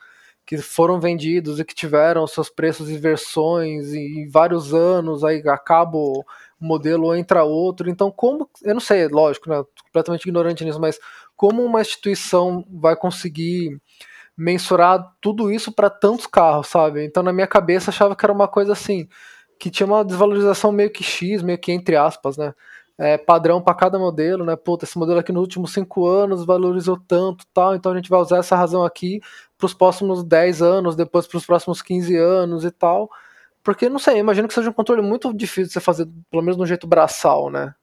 [0.46, 5.98] que foram vendidos e que tiveram seus preços e versões em vários anos, aí acaba
[5.98, 6.24] o
[6.60, 7.90] modelo entra outro.
[7.90, 11.00] Então, como, eu não sei, lógico, né, completamente ignorante nisso, mas
[11.36, 13.80] como uma instituição vai conseguir
[14.38, 17.06] mensurar tudo isso para tantos carros, sabe?
[17.06, 19.08] Então, na minha cabeça, achava que era uma coisa assim,
[19.60, 22.54] que tinha uma desvalorização meio que X, meio que entre aspas, né?
[22.98, 24.56] É, padrão para cada modelo, né?
[24.56, 28.20] Puta, esse modelo aqui nos últimos cinco anos valorizou tanto, tal, então a gente vai
[28.22, 29.20] usar essa razão aqui
[29.58, 33.10] para os próximos 10 anos, depois para os próximos 15 anos e tal.
[33.64, 36.58] Porque, não sei, imagino que seja um controle muito difícil de você fazer, pelo menos
[36.58, 37.74] no jeito braçal, né?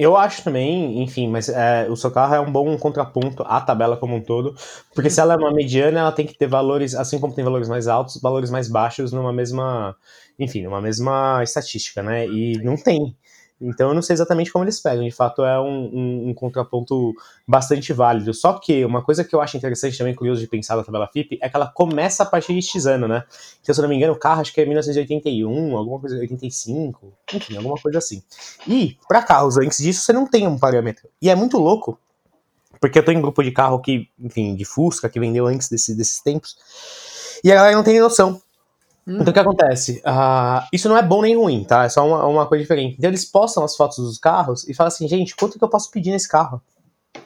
[0.00, 4.14] Eu acho também, enfim, mas é, o carro é um bom contraponto à tabela como
[4.14, 4.54] um todo,
[4.94, 7.68] porque se ela é uma mediana, ela tem que ter valores, assim como tem valores
[7.68, 9.96] mais altos, valores mais baixos numa mesma,
[10.38, 12.28] enfim, numa mesma estatística, né?
[12.28, 13.16] E não tem.
[13.60, 15.04] Então eu não sei exatamente como eles pegam.
[15.04, 17.12] De fato, é um, um, um, contraponto
[17.46, 18.32] bastante válido.
[18.32, 21.38] Só que uma coisa que eu acho interessante também, curioso de pensar da tabela FIP,
[21.42, 23.24] é que ela começa a partir de ano, né?
[23.60, 27.12] Então, se eu não me engano, o carro acho que é 1981, alguma coisa, 85,
[27.34, 28.22] enfim, alguma coisa assim.
[28.66, 31.08] E, para carros antes disso, você não tem um parâmetro.
[31.20, 31.98] E é muito louco,
[32.80, 35.68] porque eu tô em um grupo de carro que, enfim, de Fusca, que vendeu antes
[35.68, 36.56] desse, desses tempos,
[37.42, 38.40] e a galera não tem noção
[39.08, 39.18] Hum.
[39.20, 40.02] Então o que acontece?
[40.04, 41.84] Uh, isso não é bom nem ruim, tá?
[41.84, 42.96] É só uma, uma coisa diferente.
[42.98, 45.90] Então eles postam as fotos dos carros e falam assim, gente, quanto que eu posso
[45.90, 46.60] pedir nesse carro?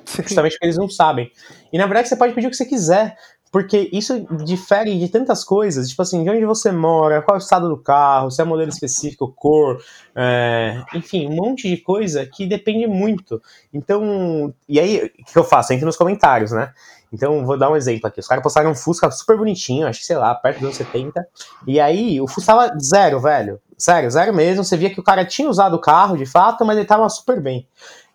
[0.06, 1.30] Justamente porque eles não sabem.
[1.72, 3.16] E na verdade você pode pedir o que você quiser.
[3.50, 7.42] Porque isso difere de tantas coisas, tipo assim, de onde você mora, qual é o
[7.42, 9.78] estado do carro, se é modelo específico, cor,
[10.16, 13.42] é, enfim, um monte de coisa que depende muito.
[13.70, 15.74] Então, e aí, o que eu faço?
[15.74, 16.72] Entra nos comentários, né?
[17.12, 18.20] Então, vou dar um exemplo aqui.
[18.20, 21.26] Os caras postaram um Fusca super bonitinho, acho que, sei lá, perto dos anos 70.
[21.66, 23.60] E aí, o Fusca tava zero, velho.
[23.76, 24.64] Sério, zero mesmo.
[24.64, 27.40] Você via que o cara tinha usado o carro, de fato, mas ele tava super
[27.40, 27.66] bem.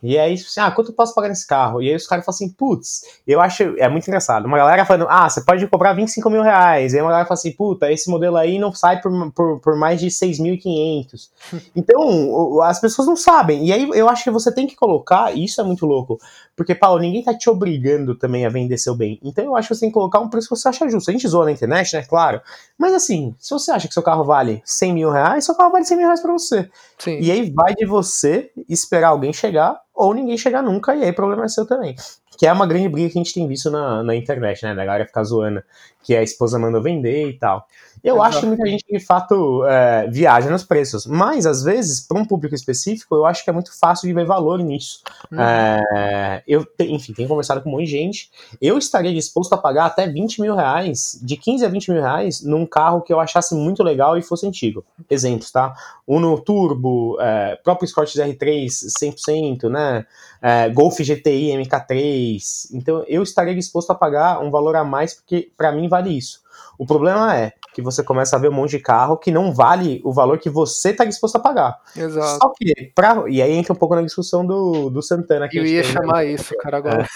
[0.01, 1.81] E aí, assim, ah, quanto eu posso pagar nesse carro?
[1.81, 4.45] E aí os caras falam assim, putz, eu acho, é muito engraçado.
[4.45, 6.93] Uma galera falando, ah, você pode cobrar 25 mil reais.
[6.93, 9.75] E aí uma galera fala assim, puta, esse modelo aí não sai por, por, por
[9.75, 11.29] mais de 6.500.
[11.75, 13.65] então, as pessoas não sabem.
[13.65, 16.19] E aí eu acho que você tem que colocar, e isso é muito louco,
[16.55, 19.19] porque, Paulo, ninguém tá te obrigando também a vender seu bem.
[19.23, 21.09] Então eu acho que você tem que colocar um preço que você acha justo.
[21.09, 22.41] A gente zoa na internet, né, claro.
[22.77, 25.85] Mas assim, se você acha que seu carro vale 100 mil reais, seu carro vale
[25.85, 26.69] 100 mil reais pra você.
[26.97, 27.19] Sim.
[27.19, 31.15] E aí vai de você esperar alguém chegar ou ninguém chegar nunca, e aí o
[31.15, 31.95] problema é seu também.
[32.37, 34.75] Que é uma grande briga que a gente tem visto na, na internet, né?
[34.75, 35.63] Da galera ficar zoando
[36.07, 37.67] que a esposa mandou vender e tal.
[38.01, 38.29] Eu Exato.
[38.29, 41.05] acho que muita gente, de fato, é, viaja nos preços.
[41.05, 44.25] Mas, às vezes, para um público específico, eu acho que é muito fácil de ver
[44.25, 45.01] valor nisso.
[45.29, 45.41] Uhum.
[45.41, 48.31] É, eu, enfim, tenho conversado com um monte de gente.
[48.61, 52.41] Eu estaria disposto a pagar até 20 mil reais, de 15 a 20 mil reais,
[52.41, 54.85] num carro que eu achasse muito legal e fosse antigo.
[55.09, 55.73] Exemplos, tá?
[56.07, 58.67] Uno Turbo, é, próprio Scott R3
[59.01, 60.05] 100%, né?
[60.41, 62.69] É, Golf GTI MK3.
[62.73, 66.39] Então, eu estaria disposto a pagar um valor a mais, porque para mim vale isso.
[66.77, 70.01] O problema é que você começa a ver um monte de carro que não vale
[70.03, 71.79] o valor que você está disposto a pagar.
[71.95, 72.39] Exato.
[72.41, 75.47] Só que, pra, e aí entra um pouco na discussão do, do Santana.
[75.47, 76.31] Que Eu ia chamar né?
[76.31, 77.07] isso, cara, agora.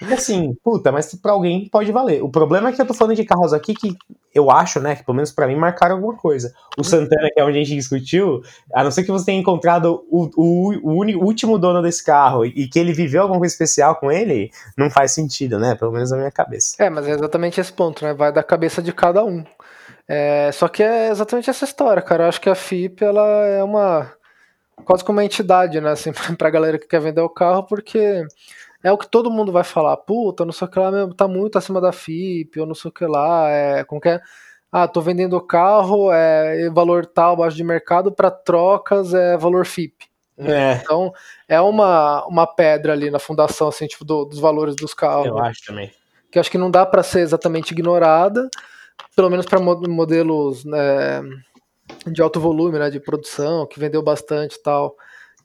[0.00, 0.08] É.
[0.08, 2.22] E assim, puta, mas para alguém pode valer.
[2.22, 3.96] O problema é que eu tô falando de carros aqui que
[4.34, 6.52] eu acho, né, que pelo menos para mim marcaram alguma coisa.
[6.76, 10.04] O Santana, que é onde a gente discutiu, a não ser que você tenha encontrado
[10.10, 13.96] o, o, o, o último dono desse carro e que ele viveu alguma coisa especial
[13.96, 15.74] com ele, não faz sentido, né?
[15.74, 16.76] Pelo menos na minha cabeça.
[16.78, 18.14] É, mas é exatamente esse ponto, né?
[18.14, 19.44] Vai da cabeça de cada um.
[20.06, 22.24] É, só que é exatamente essa história, cara.
[22.24, 24.10] Eu acho que a FIP ela é uma
[24.84, 28.24] quase como uma entidade, né, assim, pra galera que quer vender o carro, porque
[28.88, 31.58] é o que todo mundo vai falar, puta, não sei o que lá, tá muito
[31.58, 34.20] acima da FIP, ou não sei o que lá, é, como que é,
[34.70, 39.64] ah, tô vendendo o carro, é valor tal, baixo de mercado, para trocas é valor
[39.64, 40.06] FIP.
[40.38, 40.74] É.
[40.74, 41.12] Então,
[41.48, 45.26] é uma, uma pedra ali na fundação, assim, tipo, do, dos valores dos carros.
[45.26, 45.90] Eu acho também.
[46.30, 48.48] Que acho que não dá para ser exatamente ignorada,
[49.16, 51.22] pelo menos para modelos né,
[52.06, 54.94] de alto volume, né, de produção, que vendeu bastante e tal.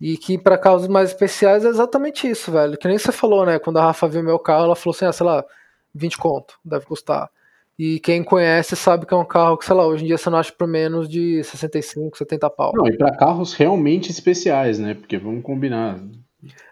[0.01, 2.77] E que para casos mais especiais é exatamente isso, velho.
[2.77, 3.60] Que nem você falou, né?
[3.60, 5.45] Quando a Rafa viu meu carro, ela falou assim: ah, sei lá,
[5.93, 7.29] 20 conto, deve custar.
[7.77, 10.29] E quem conhece sabe que é um carro que, sei lá, hoje em dia você
[10.29, 12.71] não acha por menos de 65, 70 pau.
[12.75, 14.93] Não, e para carros realmente especiais, né?
[14.93, 15.99] Porque vamos combinar.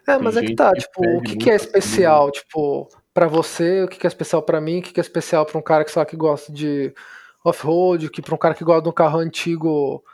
[0.06, 3.88] É, mas é que tá, tipo, o que, que é especial, tipo, para você, o
[3.88, 5.90] que, que é especial para mim, o que, que é especial para um cara que,
[5.90, 6.92] sei lá, que gosta de
[7.44, 10.04] off-road, que para um cara que gosta de um carro antigo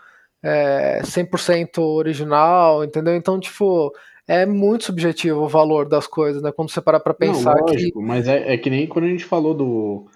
[0.43, 3.15] é, 100% original, entendeu?
[3.17, 3.93] Então, tipo,
[4.27, 6.53] é muito subjetivo o valor das coisas, né?
[6.53, 8.07] Quando você parar pra pensar Não, lógico, que...
[8.07, 10.07] mas é, é que nem quando a gente falou do,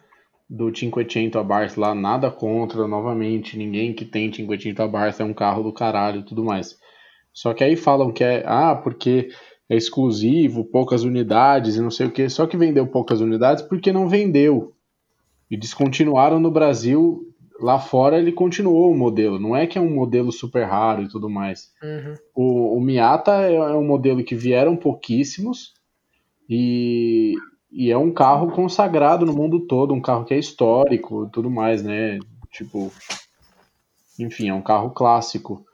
[0.48, 5.62] do Cinquecento Abarth lá, nada contra, novamente, ninguém que tem Cinquecento Abarth é um carro
[5.62, 6.78] do caralho e tudo mais.
[7.32, 9.30] Só que aí falam que é, ah, porque
[9.68, 13.90] é exclusivo, poucas unidades e não sei o que, só que vendeu poucas unidades porque
[13.90, 14.74] não vendeu.
[15.50, 17.31] E descontinuaram no Brasil,
[17.62, 21.08] lá fora ele continuou o modelo, não é que é um modelo super raro e
[21.08, 21.70] tudo mais.
[21.82, 22.14] Uhum.
[22.34, 25.72] O, o Miata é, é um modelo que vieram pouquíssimos
[26.48, 27.34] e,
[27.70, 31.82] e é um carro consagrado no mundo todo, um carro que é histórico tudo mais,
[31.82, 32.18] né?
[32.50, 32.92] Tipo,
[34.18, 35.64] enfim, é um carro clássico.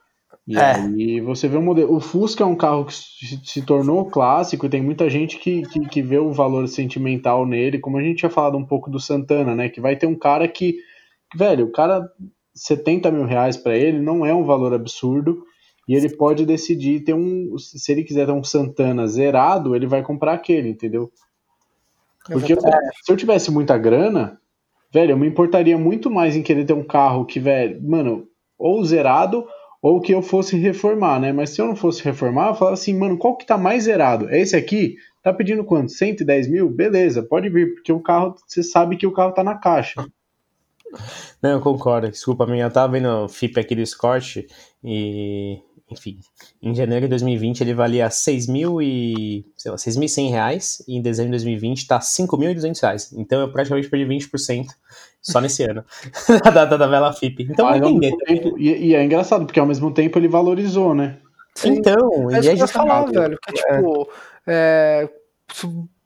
[0.47, 0.75] E É.
[0.75, 1.93] aí você vê o modelo.
[1.93, 5.61] O Fusca é um carro que se, se tornou clássico e tem muita gente que,
[5.63, 8.99] que, que vê o valor sentimental nele, como a gente tinha falado um pouco do
[8.99, 9.69] Santana, né?
[9.69, 10.77] Que vai ter um cara que,
[11.35, 12.09] velho, o cara
[12.53, 15.43] 70 mil reais pra ele não é um valor absurdo
[15.87, 17.57] e ele pode decidir ter um.
[17.57, 21.11] Se ele quiser ter um Santana zerado, ele vai comprar aquele, entendeu?
[22.25, 24.39] Porque se eu tivesse muita grana,
[24.93, 28.83] velho, eu me importaria muito mais em querer ter um carro que, velho, mano, ou
[28.83, 29.47] zerado
[29.81, 31.31] ou que eu fosse reformar, né?
[31.31, 34.29] Mas se eu não fosse reformar, eu falava assim, mano, qual que tá mais zerado?
[34.29, 34.95] É esse aqui?
[35.23, 35.91] Tá pedindo quanto?
[35.91, 36.69] 110 mil?
[36.69, 40.05] Beleza, pode vir, porque o carro, você sabe que o carro tá na caixa.
[41.41, 42.09] Não, eu concordo.
[42.09, 44.37] Desculpa, minha, eu tava vendo o FIP aqui do Escort
[44.83, 46.19] e, enfim,
[46.61, 51.01] em janeiro de 2020 ele valia 6 mil e, sei lá, 6.100 reais e em
[51.01, 53.13] dezembro de 2020 tá 5.200 reais.
[53.13, 54.65] Então eu praticamente perdi 20%
[55.21, 55.83] só nesse ano
[56.53, 57.43] da, da, da vela FIP.
[57.49, 58.15] Então ao entender.
[58.25, 61.17] tempo- e, e é engraçado, porque ao mesmo tempo ele valorizou, né?
[61.55, 61.73] Sim.
[61.73, 63.37] Então, É e isso é que eu ia falar, justamente- velho.
[63.45, 64.09] Que, tipo,
[64.47, 65.09] é,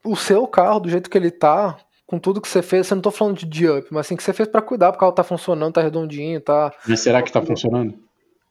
[0.04, 3.02] o seu carro, do jeito que ele tá, com tudo que você fez, você não
[3.02, 5.74] tô falando de de-up, mas assim, que você fez pra cuidar, pro carro tá funcionando,
[5.74, 6.72] tá redondinho, tá.
[6.88, 7.98] Mas será que tá funcionando?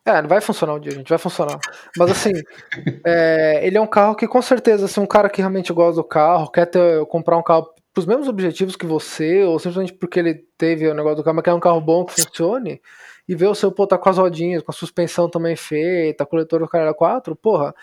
[0.05, 1.61] É, não vai funcionar um dia, gente, vai funcionar.
[1.97, 2.33] Mas assim,
[3.07, 6.05] é, ele é um carro que com certeza, se um cara que realmente gosta do
[6.05, 10.35] carro, quer ter, comprar um carro pros mesmos objetivos que você, ou simplesmente porque ele
[10.57, 12.81] teve o negócio do carro, mas quer um carro bom que funcione,
[13.29, 16.61] e ver o seu, pô, tá com as rodinhas, com a suspensão também feita, coletor
[16.61, 17.75] do caralho 4, porra,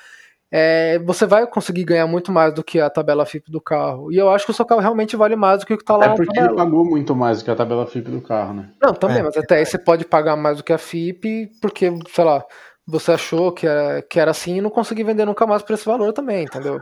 [0.52, 4.12] é, você vai conseguir ganhar muito mais do que a tabela FIP do carro.
[4.12, 5.96] E eu acho que o seu carro realmente vale mais do que o que tá
[5.96, 8.70] lá É porque ele pagou muito mais do que a tabela FIP do carro, né?
[8.82, 9.24] Não, também, É.
[9.24, 12.44] mas até aí você pode pagar mais do que a FIP, porque, sei lá,
[12.88, 15.86] você achou que era, que era assim e não conseguiu vender nunca mais por esse
[15.86, 16.80] valor também, entendeu?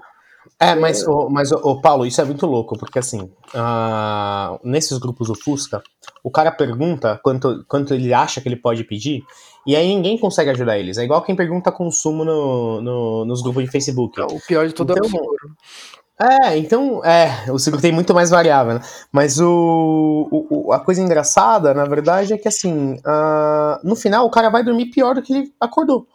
[0.59, 5.27] É, mas, ô, mas ô, Paulo, isso é muito louco, porque assim, ah, nesses grupos
[5.27, 5.81] do Fusca,
[6.23, 9.23] o cara pergunta quanto, quanto ele acha que ele pode pedir,
[9.65, 10.97] e aí ninguém consegue ajudar eles.
[10.97, 14.19] É igual quem pergunta consumo no, no- nos grupos de Facebook.
[14.21, 15.37] O pior de tudo é o Então, seguro.
[16.19, 18.81] É, então, é, o seguro tem muito mais variável, né?
[19.11, 24.25] Mas o, o- o- a coisa engraçada, na verdade, é que assim, ah, no final
[24.25, 26.07] o cara vai dormir pior do que ele acordou.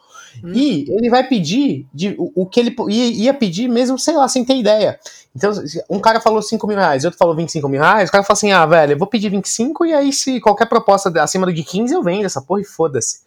[0.43, 0.53] Hum.
[0.55, 4.45] E ele vai pedir de, o, o que ele ia, pedir mesmo, sei lá, sem
[4.45, 4.99] ter ideia.
[5.35, 5.53] Então,
[5.89, 8.53] um cara falou 5 mil reais, outro falou 25 mil reais, o cara fala assim,
[8.53, 11.95] ah, velho, eu vou pedir 25 e aí se qualquer proposta acima do de 15
[11.95, 13.21] eu vendo essa porra e foda-se.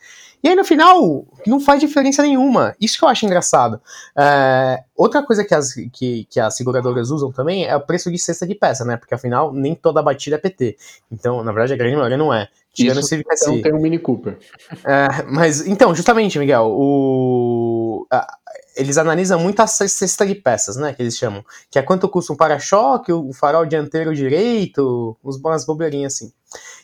[0.46, 2.76] E aí no final, não faz diferença nenhuma.
[2.80, 3.82] Isso que eu acho engraçado.
[4.16, 8.20] É, outra coisa que as, que, que as seguradoras usam também é o preço de
[8.20, 8.96] cesta de peça, né?
[8.96, 10.78] Porque afinal, nem toda batida é PT.
[11.12, 12.48] Então, na verdade, a grande maioria não é.
[12.76, 13.62] Tirando Isso Então SI.
[13.62, 14.38] tem um Mini Cooper.
[14.84, 18.28] É, mas, então, justamente, Miguel, o, a-
[18.76, 20.94] eles analisam muito a ce- cesta de peças, né?
[20.94, 21.44] Que eles chamam.
[21.72, 26.32] Que é quanto custa um para-choque, o farol dianteiro direito, uns, umas bobeirinhas assim.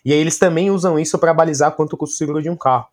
[0.04, 2.86] E aí eles também usam isso para balizar quanto custa o seguro de um carro.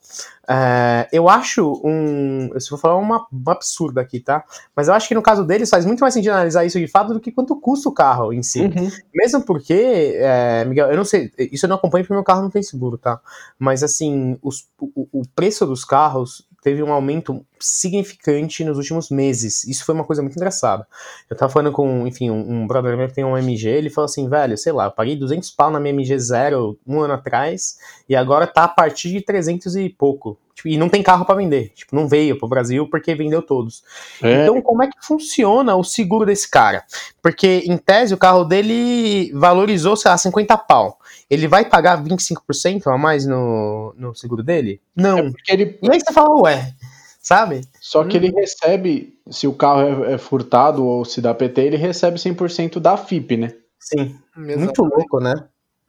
[0.48, 2.46] É, eu acho um.
[2.52, 4.44] Eu vou falar uma, um absurdo aqui, tá?
[4.74, 7.12] Mas eu acho que no caso deles faz muito mais sentido analisar isso de fato
[7.12, 8.60] do que quanto custa o carro em si.
[8.62, 8.90] Uhum.
[9.14, 12.50] Mesmo porque, é, Miguel, eu não sei, isso eu não acompanho porque meu carro não
[12.50, 13.20] tem seguro, tá?
[13.58, 19.64] Mas assim, os- o, o preço dos carros teve um aumento significante nos últimos meses.
[19.64, 20.86] Isso foi uma coisa muito engraçada.
[21.28, 24.06] Eu tava falando com, enfim, um, um brother meu que tem um MG, ele falou
[24.06, 27.78] assim, velho, sei lá, eu paguei 200 pau na minha MG Zero um ano atrás
[28.08, 30.38] e agora tá a partir de 300 e pouco.
[30.58, 31.70] Tipo, e não tem carro pra vender.
[31.72, 33.84] Tipo, não veio pro Brasil porque vendeu todos.
[34.20, 36.82] É, Então, como é que funciona o seguro desse cara?
[37.22, 40.98] Porque, em tese, o carro dele valorizou, sei lá, 50 pau.
[41.30, 44.80] Ele vai pagar 25% a mais no, no seguro dele?
[44.96, 45.30] Não.
[45.30, 46.74] porque ele, E aí você fala, ué,
[47.18, 47.62] sabe?
[47.80, 51.76] só que ele recebe, se o carro é, é furtado ou se dá PT, ele
[51.76, 53.54] recebe 100% da FIP, né?
[53.78, 54.16] Sim.
[54.36, 54.58] Exato.
[54.58, 55.34] Muito louco, né?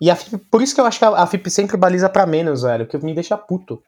[0.01, 2.25] E a FIP, por isso que eu acho que a, a FIP sempre baliza pra
[2.25, 3.81] menos, velho, que me deixa puto.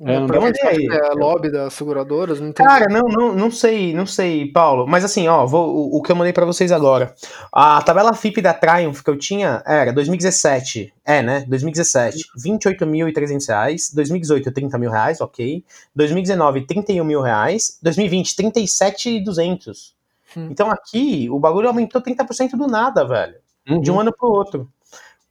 [0.00, 2.64] É, não dá- sabe, é, lobby das seguradoras, não tem.
[2.64, 4.86] Cara, não, não, não sei, não sei, Paulo.
[4.86, 7.12] Mas assim, ó, vou, o, o que eu mandei pra vocês agora.
[7.52, 10.94] A tabela FIP da Triumph que eu tinha era 2017.
[11.04, 11.44] É, né?
[11.48, 13.92] 2017, 28.300 reais.
[13.92, 15.64] 2018, 30 mil reais, ok.
[15.96, 17.78] 2019, 31 mil reais.
[17.82, 19.94] 2020, 37.200.
[20.36, 20.48] Hum.
[20.50, 23.34] Então aqui, o bagulho aumentou 30% do nada, velho.
[23.82, 24.68] De um ano pro outro.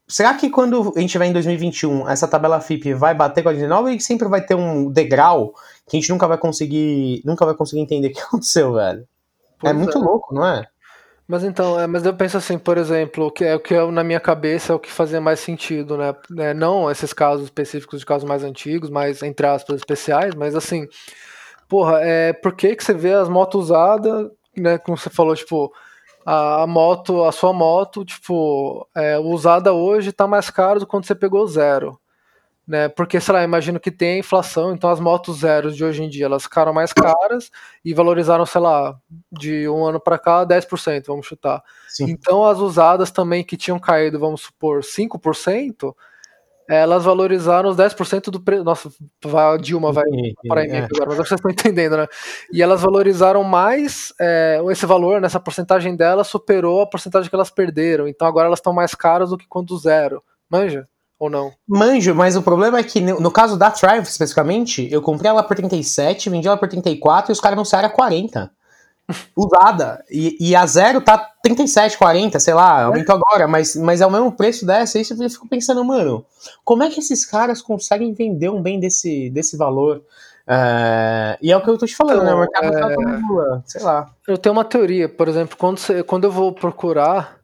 [0.08, 3.54] Será que quando a gente tiver em 2021, essa tabela FIP vai bater com a
[3.54, 5.54] 49 e sempre vai ter um degrau
[5.88, 9.08] que a gente nunca vai conseguir, nunca vai conseguir entender o que aconteceu, velho?
[9.60, 10.02] Pois é muito é.
[10.02, 10.66] louco, não é?
[11.28, 13.92] Mas então, é, mas eu penso assim, por exemplo, o que é o que eu,
[13.92, 16.16] na minha cabeça é o que fazia mais sentido, né?
[16.38, 20.88] É, não esses casos específicos de casos mais antigos, mais entre aspas especiais, mas assim,
[21.68, 24.78] porra, é por que que você vê as motos usadas, né?
[24.78, 25.74] Como você falou, tipo,
[26.28, 30.92] a, a moto, a sua moto, tipo, é, usada hoje tá mais caro do que
[30.92, 32.00] quando você pegou zero
[32.68, 32.90] né?
[32.90, 36.26] Porque, sei lá, imagino que tem inflação, então as motos zeros de hoje em dia,
[36.26, 37.50] elas ficaram mais caras
[37.84, 39.00] e valorizaram, sei lá,
[39.32, 41.64] de um ano para cá 10%, vamos chutar.
[41.88, 42.10] Sim.
[42.10, 45.96] Então as usadas também que tinham caído, vamos supor, 5%,
[46.70, 48.64] elas valorizaram os 10% do preço.
[48.64, 48.90] Nossa,
[49.34, 50.06] a Dilma vai
[50.48, 50.84] parar em mim é.
[50.84, 52.08] agora, mas vocês estão entendendo, né?
[52.52, 57.50] E elas valorizaram mais é, esse valor, nessa porcentagem delas, superou a porcentagem que elas
[57.50, 58.08] perderam.
[58.08, 60.22] Então agora elas estão mais caras do que quando zero.
[60.50, 60.88] Manja?
[61.20, 61.52] Ou não?
[61.68, 65.42] Manjo, mas o problema é que no, no caso da Triumph especificamente, eu comprei ela
[65.42, 68.52] por 37, vendi ela por 34 e os caras anunciaram a 40.
[69.36, 70.04] Usada.
[70.10, 73.18] E, e, a zero tá 37, 40, sei lá, aumentou é.
[73.18, 74.98] agora, mas, mas é o mesmo preço dessa.
[74.98, 76.26] Aí eu fico pensando, mano,
[76.66, 80.04] como é que esses caras conseguem vender um bem desse, desse valor?
[80.48, 82.34] Uh, e é o que eu tô te falando, então, né?
[82.34, 82.96] O mercado tá é...
[82.96, 84.10] tá sei lá.
[84.28, 87.38] Eu tenho uma teoria, por exemplo, quando, você, quando eu vou procurar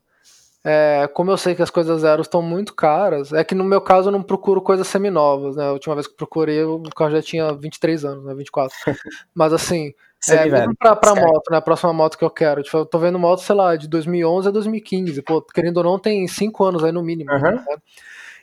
[0.65, 3.81] é, como eu sei que as coisas zero estão muito caras, é que no meu
[3.81, 5.65] caso eu não procuro coisas seminovas, né?
[5.65, 8.33] A última vez que procurei, o carro já tinha 23 anos, né?
[8.33, 8.73] 24.
[9.35, 9.93] Mas assim,
[10.29, 11.57] é, mesmo pra, pra moto, né?
[11.57, 12.63] A próxima moto que eu quero.
[12.63, 15.21] Tipo, eu tô vendo moto, sei lá, de 2011 a 2015.
[15.21, 17.31] Pô, querendo ou não, tem 5 anos aí no mínimo.
[17.31, 17.41] Uhum.
[17.41, 17.65] Né?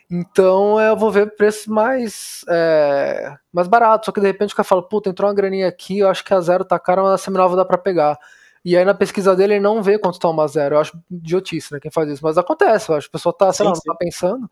[0.09, 4.05] Então eu vou ver preços mais, é, mais baratos.
[4.05, 6.33] Só que de repente o cara fala, puta, entrou uma graninha aqui, eu acho que
[6.33, 8.19] a zero tá cara, mas a seminova dá pra pegar.
[8.63, 10.75] E aí na pesquisa dele ele não vê quanto tá uma zero.
[10.75, 11.79] Eu acho idiotice, né?
[11.79, 12.23] Quem faz isso.
[12.23, 13.07] Mas acontece, eu acho.
[13.07, 14.51] A pessoa tá, sei sim, lá, não tá pensando.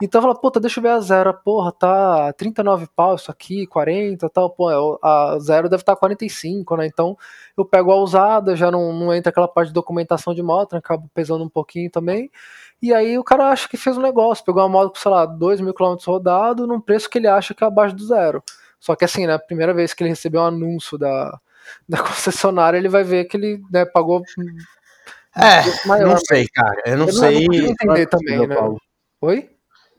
[0.00, 1.32] Então fala, puta, deixa eu ver a zero.
[1.44, 4.50] Porra, tá 39 pau isso aqui, 40 tal.
[4.50, 6.86] Pô, é, a zero deve estar tá 45, né?
[6.86, 7.16] Então
[7.56, 10.78] eu pego a usada, já não, não entra aquela parte de documentação de moto, né?
[10.78, 12.30] Acaba pesando um pouquinho também.
[12.80, 15.24] E aí o cara acha que fez um negócio, pegou uma moto com, sei lá,
[15.24, 18.42] 2 mil quilômetros rodado num preço que ele acha que é abaixo do zero.
[18.80, 19.34] Só que assim, né?
[19.34, 21.38] A primeira vez que ele recebeu um anúncio da,
[21.88, 24.22] da concessionária, ele vai ver que ele né, pagou.
[25.36, 26.82] É, maior, não sei, cara.
[26.84, 27.46] Eu não eu sei.
[27.46, 28.56] Não entender também, né?
[29.20, 29.51] Oi?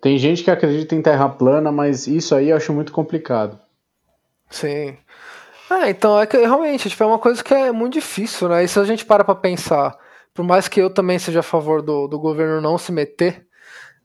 [0.04, 3.58] Tem gente que acredita em terra plana, mas isso aí eu acho muito complicado.
[4.50, 4.98] Sim.
[5.72, 8.66] É, então é que realmente tipo, é uma coisa que é muito difícil, né?
[8.66, 9.98] E se a gente para pra pensar,
[10.34, 13.48] por mais que eu também seja a favor do, do governo não se meter,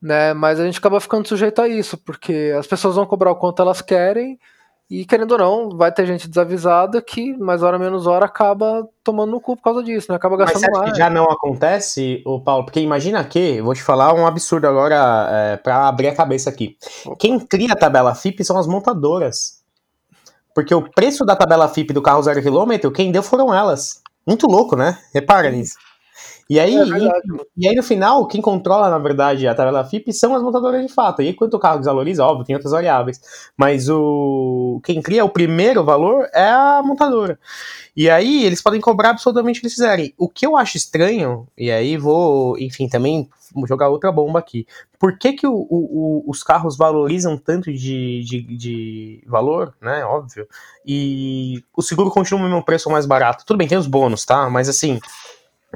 [0.01, 0.33] né?
[0.35, 3.61] Mas a gente acaba ficando sujeito a isso, porque as pessoas vão cobrar o quanto
[3.61, 4.39] elas querem
[4.91, 9.33] e querendo ou não, vai ter gente desavisada que mais hora menos hora acaba tomando
[9.33, 10.17] no cu por causa disso, né?
[10.17, 12.65] Acaba gastando Mas que já não acontece, o Paulo?
[12.65, 16.77] Porque imagina que, vou te falar um absurdo agora é, para abrir a cabeça aqui.
[17.19, 19.63] Quem cria a tabela FIP são as montadoras.
[20.55, 24.03] Porque o preço da tabela FIP do carro zero quilômetro, quem deu foram elas.
[24.27, 24.99] Muito louco, né?
[25.13, 25.77] Repara nisso.
[26.49, 30.13] E aí, é e, e, aí, no final, quem controla, na verdade, a tabela FIP
[30.15, 31.21] são as montadoras de fato.
[31.21, 33.21] E aí, quanto o carro desvaloriza, óbvio, tem outras variáveis.
[33.55, 37.39] Mas o quem cria o primeiro valor é a montadora.
[37.95, 40.15] E aí, eles podem cobrar absolutamente o que eles quiserem.
[40.17, 43.29] O que eu acho estranho, e aí vou, enfim, também
[43.67, 44.67] jogar outra bomba aqui.
[44.99, 50.05] Por que, que o, o, os carros valorizam tanto de, de, de, valor, né?
[50.05, 50.47] Óbvio.
[50.85, 53.45] E o seguro continua no mesmo preço mais barato.
[53.47, 54.51] Tudo bem, tem os bônus, tá?
[54.51, 54.99] Mas assim,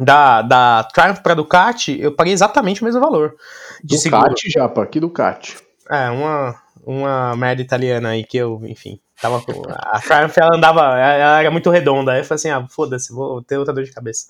[0.00, 3.36] da, da Triumph para Ducati, eu paguei exatamente o mesmo valor.
[3.82, 5.56] De Ducati, já Japa, que Ducati?
[5.90, 9.62] É, uma, uma merda italiana aí que eu, enfim, tava com.
[9.68, 12.12] A Triumph ela andava, ela era muito redonda.
[12.12, 14.26] Aí eu falei assim: ah, foda-se, vou ter outra dor de cabeça.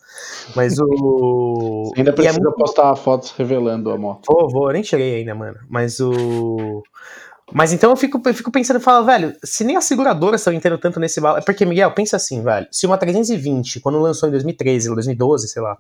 [0.55, 1.85] Mas o.
[1.87, 2.57] Você ainda precisa é muito...
[2.57, 4.27] postar fotos revelando a moto.
[4.29, 5.59] Vou, vou, nem cheguei ainda, mano.
[5.69, 6.83] Mas o.
[7.53, 10.53] Mas então eu fico, eu fico pensando e falo, velho, se nem as seguradoras estão
[10.53, 11.39] entendendo tanto nesse valor.
[11.39, 12.67] É porque, Miguel, pensa assim, velho.
[12.71, 15.77] Se uma 320, quando lançou em 2013 ou 2012, sei lá,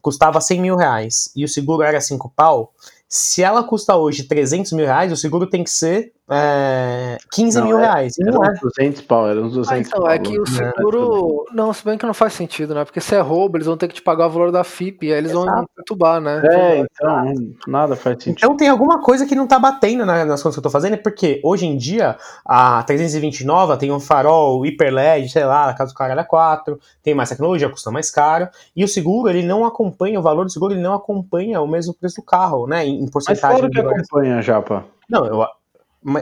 [0.00, 2.72] custava 100 mil reais e o seguro era 5 pau,
[3.08, 7.66] se ela custa hoje 300 mil reais, o seguro tem que ser é, 15 não,
[7.66, 8.14] mil é, reais.
[8.18, 10.10] Era não uns 200 pau, era uns 200 ah, então, pau.
[10.10, 10.46] É que o né?
[10.46, 11.44] seguro.
[11.52, 12.84] Não, se bem que não faz sentido, né?
[12.84, 15.12] Porque se é roubo, eles vão ter que te pagar o valor da FIP, e
[15.12, 15.46] aí eles Exato.
[15.46, 16.42] vão perturbar, né?
[16.44, 18.38] É, então, nada faz sentido.
[18.38, 21.40] Então tem alguma coisa que não tá batendo nas contas que eu tô fazendo, porque
[21.44, 25.96] hoje em dia a 329 tem um farol hiper LED, sei lá, na casa do
[25.96, 30.18] cara era 4, tem mais tecnologia, custa mais caro, e o seguro, ele não acompanha,
[30.18, 32.84] o valor do seguro, ele não acompanha o mesmo preço do carro, né?
[32.84, 33.62] Em porcentagem.
[33.62, 34.84] Mas claro que acompanha, Japa.
[35.08, 35.46] Não, eu,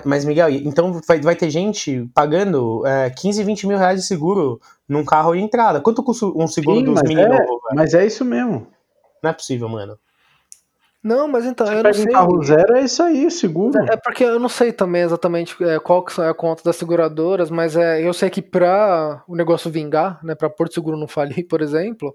[0.05, 4.59] mas, Miguel, então vai, vai ter gente pagando é, 15, 20 mil reais de seguro
[4.89, 5.79] num carro de entrada.
[5.79, 8.67] Quanto custa um seguro Sim, dos mini é, Mas é isso mesmo.
[9.23, 9.99] Não é possível, mano.
[11.03, 12.13] Não, mas então, Você eu não pega um sei.
[12.13, 13.79] carro zero, é isso aí, seguro.
[13.93, 17.51] É porque eu não sei também exatamente é, qual que é a conta das seguradoras,
[17.51, 21.45] mas é, eu sei que para o negócio vingar, né, para Porto Seguro não falir,
[21.47, 22.15] por exemplo,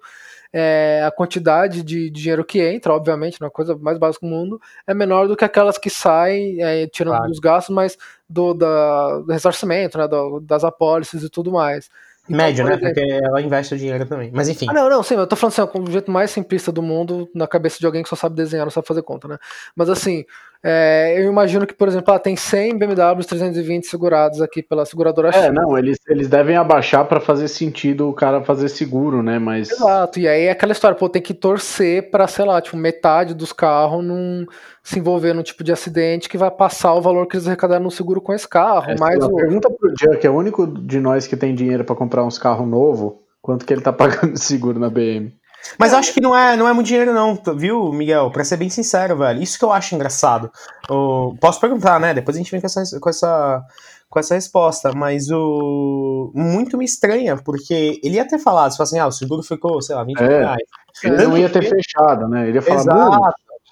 [0.51, 4.59] é, a quantidade de, de dinheiro que entra, obviamente, na coisa mais básica do mundo,
[4.87, 7.29] é menor do que aquelas que saem, é, tirando Claro.
[7.29, 7.97] dos gastos, mas
[8.27, 11.89] do, da, do ressarcimento, né, do- das apólices e tudo mais.
[12.25, 12.75] Então, Médio, por né?
[12.77, 14.29] exemplo- Porque ela investe o dinheiro também.
[14.31, 14.67] Mas enfim.
[14.69, 16.81] Ah, não, não, sim, eu tô falando assim, ó, com o jeito mais simplista do
[16.81, 19.37] mundo, na cabeça de alguém que só sabe desenhar, não sabe fazer conta, né?
[19.75, 20.25] Mas assim,
[20.61, 25.29] é, eu imagino que, por exemplo, ah, tem 100 BMWs 320 segurados aqui pela seguradora
[25.29, 29.39] É, não, eles, eles devem abaixar pra fazer sentido o cara fazer seguro, né?
[29.39, 29.71] Mas.
[29.71, 33.33] Exato, e aí é aquela história, pô, tem que torcer pra, sei lá, tipo, metade
[33.33, 34.45] dos carros não
[34.83, 37.91] se envolver num tipo de acidente que vai passar o valor que eles arrecadaram no
[37.91, 39.35] seguro com esse carro, É, o...
[39.35, 42.37] Pergunta pro Jean, que é o único de nós que tem dinheiro pra comprar uns
[42.37, 45.38] carros novos, quanto que ele tá pagando de seguro na BM.
[45.77, 48.31] Mas eu acho que não é, não é muito dinheiro, não, viu, Miguel?
[48.31, 49.41] Pra ser bem sincero, velho.
[49.41, 50.51] Isso que eu acho engraçado.
[50.89, 52.13] O- posso perguntar, né?
[52.13, 53.61] Depois a gente vem com essa, com essa,
[54.09, 54.91] com essa resposta.
[54.93, 56.31] Mas o.
[56.35, 59.81] Muito me estranha, porque ele ia ter falado, se fosse assim, ah, o seguro ficou,
[59.81, 60.39] sei lá, 20 mil É.
[60.39, 60.63] reais.
[61.03, 62.47] Ele não ia ter fechado, né?
[62.47, 62.99] Ele ia falar, Exato.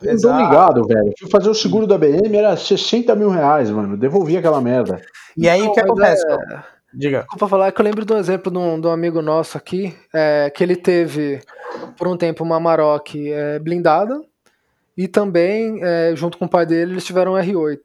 [0.02, 0.44] eu não exato.
[0.44, 1.14] ligado, velho.
[1.20, 3.98] Fui fazer o seguro da BM, era 60 mil reais, mano.
[3.98, 5.02] Devolvi aquela merda.
[5.36, 6.24] E aí o que acontece?
[6.30, 7.20] é- Diga.
[7.20, 9.94] Desculpa falar que eu lembro de um exemplo de um, de um amigo nosso aqui,
[10.14, 11.42] é, que ele teve
[11.98, 14.22] por um tempo uma Amarok é, blindada
[14.98, 17.80] e também, é, junto com o pai dele, eles tiveram um R8.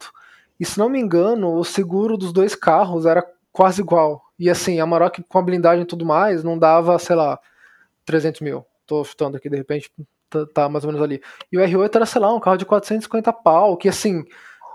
[0.58, 4.22] E se não me engano, o seguro dos dois carros era quase igual.
[4.38, 7.38] E assim, a Amarok com a blindagem e tudo mais não dava, sei lá,
[8.06, 8.64] 300 mil.
[8.86, 9.90] Tô chutando aqui, de repente
[10.30, 11.20] tá, tá mais ou menos ali.
[11.50, 14.24] E o R8 era, sei lá, um carro de 450 pau, que assim,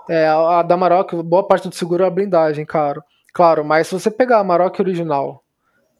[0.08, 3.02] é, a, a da Amarok, boa parte do seguro é a blindagem, caro.
[3.32, 5.42] Claro, mas se você pegar a Amarok original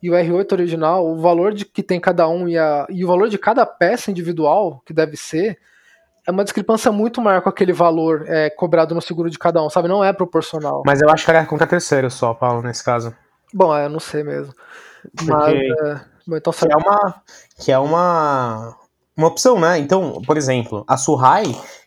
[0.02, 3.08] e o R8 original, o valor de que tem cada um e, a, e o
[3.08, 5.58] valor de cada peça individual, que deve ser,
[6.26, 9.70] é uma discrepância muito maior com aquele valor é, cobrado no seguro de cada um,
[9.70, 9.88] sabe?
[9.88, 10.82] Não é proporcional.
[10.84, 13.14] Mas eu acho que era contra terceiro só, Paulo, nesse caso.
[13.52, 14.52] Bom, é, eu não sei mesmo.
[15.22, 17.14] Mas, Porque- é, bom, então Que é uma,
[17.58, 18.76] que é uma,
[19.16, 19.78] uma opção, né?
[19.78, 21.44] Então, por exemplo, a Surrai,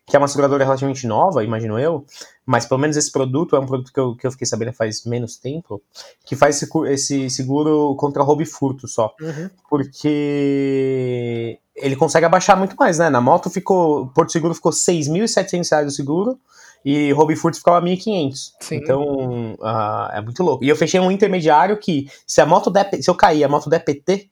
[0.07, 2.05] que é uma seguradora relativamente nova, imagino eu,
[2.45, 5.05] mas pelo menos esse produto é um produto que eu, que eu fiquei sabendo faz
[5.05, 5.81] menos tempo,
[6.25, 9.13] que faz esse, esse seguro contra roubo e furto só.
[9.21, 9.49] Uhum.
[9.69, 13.09] Porque ele consegue abaixar muito mais, né?
[13.09, 16.39] Na moto ficou, Porto Seguro ficou 6.700 reais o seguro,
[16.83, 18.51] e roubo e furto ficava R$ 1.500.
[18.59, 18.75] Sim.
[18.75, 20.63] Então, ah, é muito louco.
[20.63, 23.69] E eu fechei um intermediário que, se a moto der, se eu cair, a moto
[23.69, 24.29] der PT,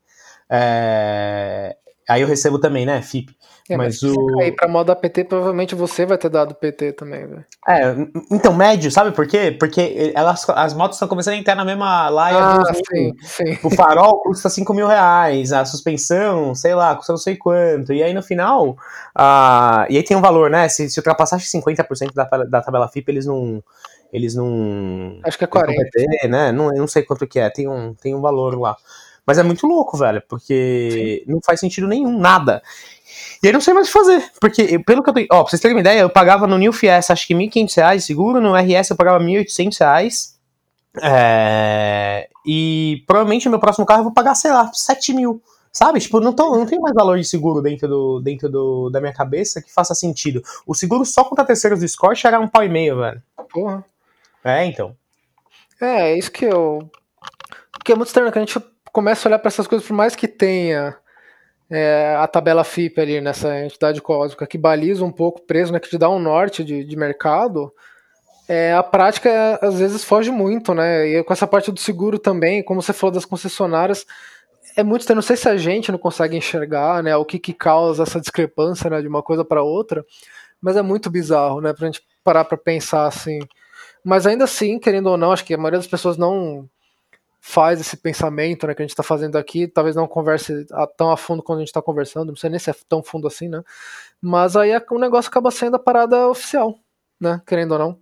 [0.50, 1.76] é,
[2.08, 3.36] aí eu recebo também, né, FIP.
[3.70, 7.28] É, mas mas o- cair pra moda PT, provavelmente você vai ter dado PT também,
[7.28, 7.46] velho.
[7.68, 9.56] É, n- então, médio, sabe por quê?
[9.60, 13.58] Porque elas, as motos estão começando a entrar na mesma laia Ah, dos sim, sim.
[13.64, 17.94] O farol custa 5 mil reais, a suspensão, sei lá, custa não sei quanto.
[17.94, 18.76] E aí no final,
[19.16, 20.68] ah, e aí tem um valor, né?
[20.68, 23.64] Se, se ultrapassar acho que 50% da, da tabela FIP, eles não.
[24.12, 25.20] Eles não.
[25.24, 25.84] Acho que é eles não 40.
[25.84, 26.52] reter, né?
[26.52, 28.76] Não, eu não sei quanto que é, tem um, tem um valor lá.
[29.26, 32.64] Mas é muito louco, velho, porque não faz sentido nenhum, nada.
[33.42, 35.28] E aí não sei mais o que fazer, porque eu- pelo que eu tenho.
[35.32, 38.02] Ó, pra vocês terem uma ideia, eu pagava no New Fiesta acho que 1.500 reais
[38.02, 40.38] de seguro, no RS eu pagava 1.800 reais.
[41.02, 45.42] É, e provavelmente no meu próximo carro eu vou pagar, sei lá, 7 mil.
[45.72, 46.00] Sabe?
[46.00, 49.14] Tipo, não, tô, não tem mais valor de seguro dentro, do, dentro do, da minha
[49.14, 50.42] cabeça que faça sentido.
[50.66, 53.22] O seguro só contra terceiros do Scorch era um pau e meio, velho.
[53.52, 53.86] Porra.
[54.44, 54.96] É, então.
[55.80, 56.90] É, é isso que eu.
[57.86, 58.60] Que é muito estranho, que a gente
[58.92, 60.98] começa a olhar para essas coisas, por mais que tenha
[61.70, 65.90] é, a tabela FIP ali nessa entidade cósmica que baliza um pouco preso, né, que
[65.90, 67.72] te dá um norte de, de mercado,
[68.50, 71.08] é, a prática às vezes foge muito, né?
[71.08, 74.08] E com essa parte do seguro também, como você falou das concessionárias,
[74.76, 75.14] é muito.
[75.14, 78.90] Não sei se a gente não consegue enxergar, né, o que, que causa essa discrepância,
[78.90, 80.04] né, de uma coisa para outra,
[80.60, 83.40] mas é muito bizarro, né, pra gente parar para pensar assim.
[84.04, 86.68] Mas ainda assim, querendo ou não, acho que a maioria das pessoas não
[87.42, 91.10] faz esse pensamento né, que a gente está fazendo aqui, talvez não converse a- tão
[91.12, 93.48] a fundo quando a gente está conversando, não sei nem se é tão fundo assim,
[93.48, 93.64] né?
[94.22, 96.76] Mas aí é- o negócio acaba sendo a parada oficial,
[97.20, 97.42] né?
[97.48, 98.00] Querendo ou não.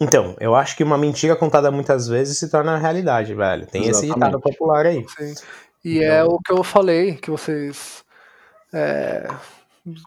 [0.00, 3.66] Então, eu acho que uma mentira contada muitas vezes se torna realidade, velho.
[3.66, 4.14] Tem esse Exatamente.
[4.14, 5.04] ditado popular aí.
[5.16, 5.34] Sim.
[5.84, 8.02] E é o que eu falei, que vocês
[8.72, 9.28] é,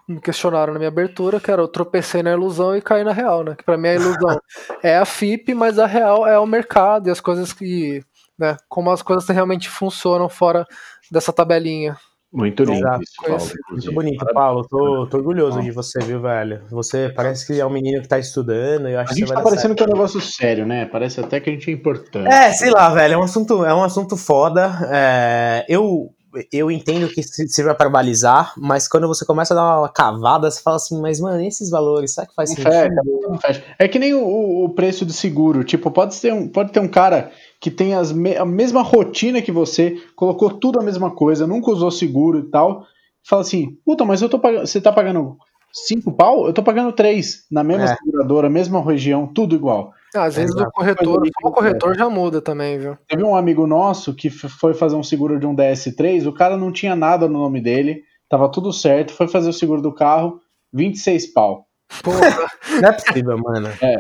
[0.08, 3.44] me questionaram na minha abertura, que era eu tropecei na ilusão e caí na real,
[3.44, 3.56] né?
[3.56, 4.42] Que pra mim a ilusão
[4.82, 8.04] é a FIP, mas a real é o mercado e as coisas que,
[8.38, 8.58] né?
[8.68, 10.66] Como as coisas realmente funcionam fora
[11.12, 11.98] dessa tabelinha.
[12.36, 13.02] Muito lindo Exato.
[13.02, 13.52] isso, Paulo.
[13.72, 14.68] Muito bonito, Paulo.
[14.68, 16.64] Tô, tô orgulhoso de você, viu, velho?
[16.70, 18.90] Você parece que é um menino que tá estudando.
[18.90, 20.86] Eu acho A que gente você tá parecendo que é um negócio sério, né?
[20.86, 22.28] Parece até que a gente é importante.
[22.28, 24.70] É, sei lá, velho, é um assunto, é um assunto foda.
[24.92, 26.14] É, eu,
[26.52, 30.62] eu entendo que sirva para balizar, mas quando você começa a dar uma cavada, você
[30.62, 33.40] fala assim, mas mano, esses valores, será que faz não sentido?
[33.40, 36.82] Fecha, É que nem o, o, preço do seguro, tipo, pode ter um, pode ter
[36.82, 37.32] um cara
[37.66, 41.72] que tem as me, a mesma rotina que você, colocou tudo a mesma coisa, nunca
[41.72, 42.86] usou seguro e tal,
[43.28, 45.36] fala assim, puta, mas eu tô pagando, você tá pagando
[45.74, 47.96] cinco pau, eu tô pagando três na mesma é.
[47.96, 49.92] seguradora, mesma região, tudo igual.
[50.16, 52.96] Ah, às vezes o corretor, o corretor já muda também, viu?
[53.08, 56.72] Teve um amigo nosso que foi fazer um seguro de um DS3, o cara não
[56.72, 60.40] tinha nada no nome dele, tava tudo certo, foi fazer o seguro do carro,
[60.72, 61.66] 26 pau.
[62.04, 62.20] Porra,
[62.80, 63.70] não é possível, mano.
[63.82, 63.96] É.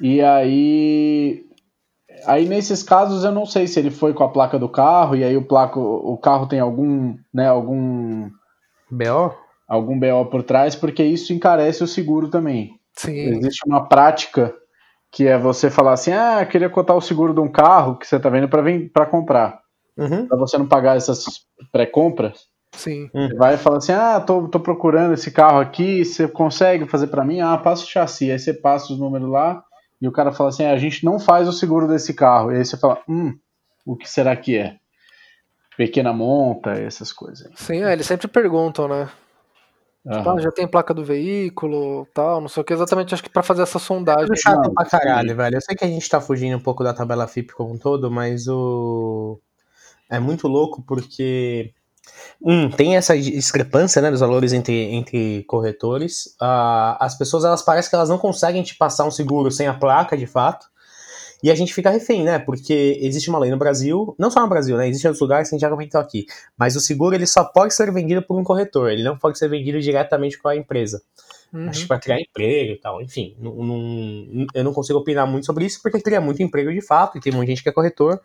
[0.00, 1.47] E aí.
[2.26, 5.24] Aí nesses casos eu não sei se ele foi com a placa do carro e
[5.24, 8.30] aí o placo, o carro tem algum, né, algum
[8.90, 9.34] BO,
[9.66, 12.72] algum BO por trás, porque isso encarece o seguro também.
[12.96, 13.16] Sim.
[13.16, 14.54] Existe uma prática
[15.10, 18.18] que é você falar assim, ah, queria cotar o seguro de um carro que você
[18.18, 19.60] tá vendo para comprar.
[19.96, 20.26] Uhum.
[20.26, 21.24] Para você não pagar essas
[21.72, 22.46] pré-compras.
[22.72, 23.08] Sim.
[23.12, 27.06] Você vai e fala assim, ah, tô, tô procurando esse carro aqui, você consegue fazer
[27.06, 27.40] para mim?
[27.40, 28.30] Ah, passa o chassi.
[28.30, 29.64] Aí você passa os números lá
[30.00, 32.52] e o cara fala assim, ah, a gente não faz o seguro desse carro.
[32.52, 33.36] E aí você fala, hum,
[33.84, 34.76] o que será que é?
[35.76, 37.50] Pequena monta, essas coisas.
[37.56, 39.08] Sim, é, eles sempre perguntam, né?
[40.10, 43.28] Tipo, ah, já tem placa do veículo, tal, não sei o que, exatamente acho que
[43.28, 44.28] para fazer essa sondagem.
[44.32, 45.56] É chato não, pra caralho, velho.
[45.56, 48.10] Eu sei que a gente tá fugindo um pouco da tabela FIP como um todo,
[48.10, 49.38] mas o.
[50.10, 51.74] É muito louco porque.
[52.40, 56.26] Um, tem essa discrepância né, dos valores entre, entre corretores.
[56.40, 59.74] Uh, as pessoas, elas parecem que elas não conseguem te passar um seguro sem a
[59.74, 60.66] placa, de fato.
[61.42, 62.38] E a gente fica refém, né?
[62.38, 64.88] Porque existe uma lei no Brasil, não só no Brasil, né?
[64.88, 66.26] Existem outros lugares a gente já comentou aqui.
[66.56, 69.48] Mas o seguro ele só pode ser vendido por um corretor, ele não pode ser
[69.48, 71.00] vendido diretamente com a empresa.
[71.52, 71.68] Uhum.
[71.68, 73.34] Acho que para criar emprego e tal, enfim.
[73.40, 77.16] Não, não, eu não consigo opinar muito sobre isso porque cria muito emprego de fato
[77.16, 78.20] e tem muita gente que é corretor.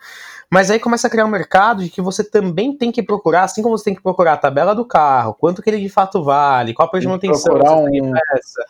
[0.52, 3.62] Mas aí começa a criar um mercado de que você também tem que procurar, assim
[3.62, 6.74] como você tem que procurar a tabela do carro, quanto que ele de fato vale,
[6.74, 7.54] qual a preço de manutenção.
[7.54, 8.14] Procurar um,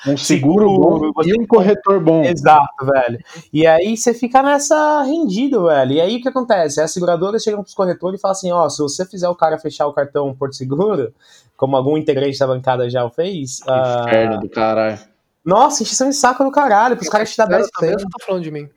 [0.08, 2.24] um seguro, seguro bom e um corretor bom.
[2.24, 3.20] Exato, velho.
[3.52, 5.94] E aí você fica nessa rendido, velho.
[5.94, 6.80] E aí o que acontece?
[6.80, 9.58] As seguradoras chegam pros corretores e falam assim: ó, oh, se você fizer o cara
[9.58, 11.12] fechar o cartão Porto Seguro,
[11.64, 13.62] como algum integrante da bancada já o fez.
[13.62, 14.40] Inferno uh...
[14.42, 15.00] do caralho.
[15.46, 18.52] Nossa, encheção de saco do caralho, pros caras te dar 10 Eu tô falando de
[18.52, 18.70] mim.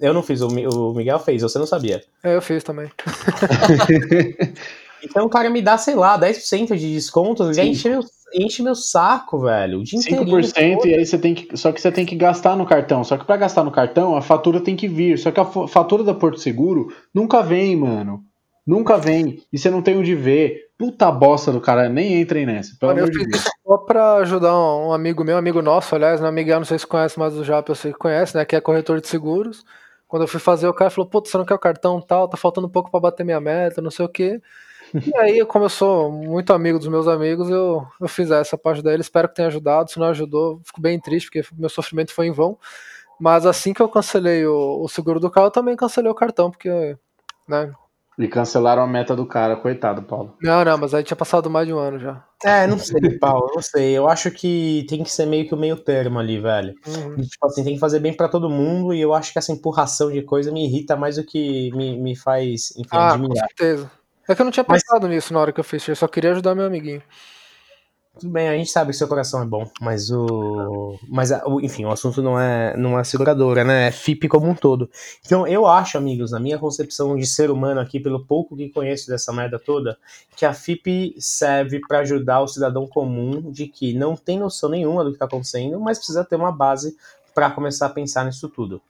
[0.00, 0.48] Eu não fiz, o,
[0.94, 2.02] Miguel fez, você não sabia.
[2.24, 2.90] É, eu fiz também.
[5.00, 8.00] então o cara me dá, sei lá, 10% de desconto, já enche meu,
[8.34, 9.78] enche meu saco, velho.
[9.78, 11.56] O dia 5% e aí você tem que.
[11.56, 13.04] Só que você tem que gastar no cartão.
[13.04, 15.16] Só que para gastar no cartão, a fatura tem que vir.
[15.20, 18.24] Só que a fatura da Porto Seguro nunca vem, mano.
[18.66, 19.40] Nunca vem.
[19.52, 20.71] E você não tem onde ver.
[20.82, 22.76] Puta bosta do cara, nem entrem nessa.
[22.76, 23.44] Pelo Olha, amor de Deus.
[23.64, 26.28] Só pra ajudar um amigo meu, amigo nosso, aliás, né?
[26.32, 28.44] Miguel, não sei se conhece, mas o Jap eu sei que conhece, né?
[28.44, 29.64] Que é corretor de seguros.
[30.08, 32.26] Quando eu fui fazer, o cara falou: Putz, você não quer o cartão tal?
[32.26, 34.42] Tá faltando um pouco para bater minha meta, não sei o quê.
[35.06, 38.82] E aí, como eu sou muito amigo dos meus amigos, eu, eu fiz essa parte
[38.82, 39.02] dele.
[39.02, 39.88] Espero que tenha ajudado.
[39.88, 42.58] Se não ajudou, fico bem triste, porque meu sofrimento foi em vão.
[43.20, 46.50] Mas assim que eu cancelei o, o seguro do carro, eu também cancelei o cartão,
[46.50, 46.96] porque
[47.48, 47.72] né,
[48.24, 50.36] e cancelaram a meta do cara, coitado, Paulo.
[50.42, 52.24] Não, não, mas aí tinha passado mais de um ano já.
[52.44, 53.92] É, não sei, Paulo, não sei.
[53.92, 56.74] Eu acho que tem que ser meio que o meio termo ali, velho.
[56.86, 57.16] Uhum.
[57.16, 60.10] Tipo assim, tem que fazer bem para todo mundo e eu acho que essa empurração
[60.10, 63.42] de coisa me irrita mais do que me, me faz, enfim, ah, admirar.
[63.42, 63.90] com certeza.
[64.28, 65.10] É que eu não tinha pensado mas...
[65.10, 67.02] nisso na hora que eu fiz, eu só queria ajudar meu amiguinho.
[68.18, 70.98] Tudo bem, a gente sabe que seu coração é bom, mas o.
[71.08, 71.30] Mas,
[71.62, 73.88] enfim, o assunto não é, não é seguradora, né?
[73.88, 74.88] É FIP como um todo.
[75.24, 79.08] Então, eu acho, amigos, na minha concepção de ser humano aqui, pelo pouco que conheço
[79.08, 79.96] dessa merda toda,
[80.36, 85.02] que a FIP serve para ajudar o cidadão comum de que não tem noção nenhuma
[85.02, 86.94] do que tá acontecendo, mas precisa ter uma base
[87.34, 88.82] para começar a pensar nisso tudo.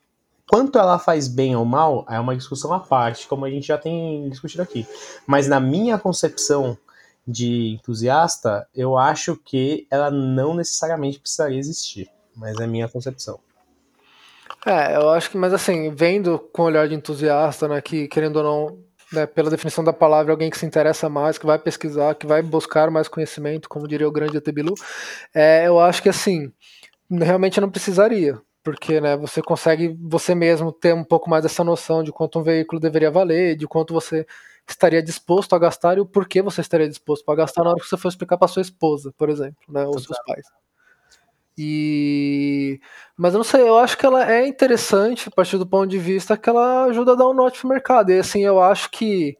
[0.49, 3.77] Quanto ela faz bem ou mal, é uma discussão à parte, como a gente já
[3.77, 4.85] tem discutido aqui.
[5.25, 6.77] Mas na minha concepção
[7.25, 13.39] de entusiasta, eu acho que ela não necessariamente precisaria existir, mas é minha concepção.
[14.65, 18.37] É, eu acho que, mas assim, vendo com o olhar de entusiasta, né, que querendo
[18.37, 18.79] ou não,
[19.11, 22.41] né, pela definição da palavra, alguém que se interessa mais, que vai pesquisar, que vai
[22.41, 24.73] buscar mais conhecimento, como diria o grande Atebilu,
[25.33, 26.51] é, eu acho que assim,
[27.09, 32.01] realmente não precisaria, porque né, você consegue você mesmo ter um pouco mais dessa noção
[32.01, 34.25] de quanto um veículo deveria valer, de quanto você
[34.67, 37.87] estaria disposto a gastar e o porquê você estaria disposto a gastar na hora que
[37.87, 40.45] você for explicar para sua esposa, por exemplo, né, ou seus pais.
[41.57, 42.79] E
[43.15, 45.99] mas eu não sei, eu acho que ela é interessante a partir do ponto de
[45.99, 48.11] vista que ela ajuda a dar um norte pro mercado.
[48.11, 49.37] E assim, eu acho que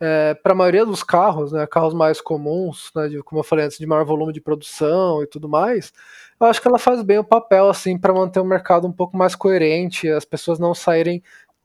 [0.00, 3.66] é, para a maioria dos carros, né, carros mais comuns, né, de, como eu falei
[3.66, 5.92] antes, de maior volume de produção e tudo mais,
[6.40, 9.16] eu acho que ela faz bem o papel assim para manter o mercado um pouco
[9.16, 11.22] mais coerente, as pessoas não saírem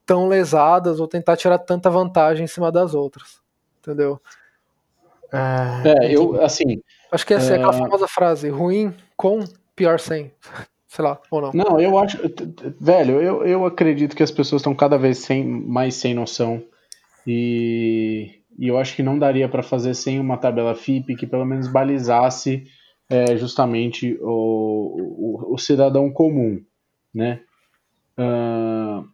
[0.10, 3.40] tão lesadas ou tentar tirar tanta vantagem em cima das outras.
[3.80, 4.20] entendeu?
[5.32, 6.82] é, eu, assim.
[7.12, 9.44] Acho que essa é, é aquela famosa frase: ruim com,
[9.76, 10.32] pior sem.
[10.88, 11.52] Sei lá, ou não.
[11.54, 12.18] Não, eu acho.
[12.82, 16.64] Velho, eu, eu acredito que as pessoas estão cada vez sem, mais sem noção.
[17.28, 21.46] E, e eu acho que não daria para fazer sem uma tabela FIP que pelo
[21.46, 22.64] menos balizasse
[23.08, 26.60] é, justamente o, o, o, cidadão comum,
[27.14, 27.42] né?
[28.18, 29.06] Uh,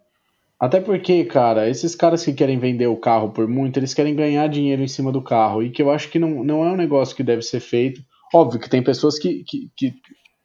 [0.60, 4.48] até porque, cara, esses caras que querem vender o carro por muito, eles querem ganhar
[4.48, 5.62] dinheiro em cima do carro.
[5.62, 8.02] E que eu acho que não, não é um negócio que deve ser feito.
[8.34, 9.94] Óbvio que tem pessoas que, que, que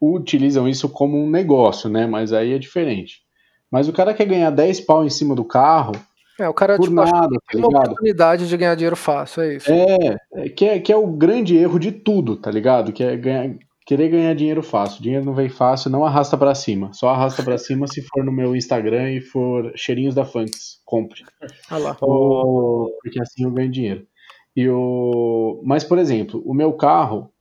[0.00, 2.06] utilizam isso como um negócio, né?
[2.06, 3.22] Mas aí é diferente.
[3.70, 5.92] Mas o cara quer ganhar 10 pau em cima do carro.
[6.38, 9.56] É, o cara por tipo, nada, tá tem uma oportunidade de ganhar dinheiro fácil, é
[9.56, 9.70] isso.
[9.70, 12.92] É, é, que é, que é o grande erro de tudo, tá ligado?
[12.92, 13.54] Que é ganhar,
[13.90, 15.02] querer ganhar dinheiro fácil.
[15.02, 16.92] Dinheiro não vem fácil, não arrasta para cima.
[16.92, 20.80] Só arrasta para cima se for no meu Instagram e for cheirinhos da Funks.
[20.84, 21.24] Compre.
[21.68, 21.96] Ah lá.
[22.00, 24.06] Ou, porque assim eu ganho dinheiro.
[24.54, 25.60] E o...
[25.64, 27.32] Mas, por exemplo, o meu carro,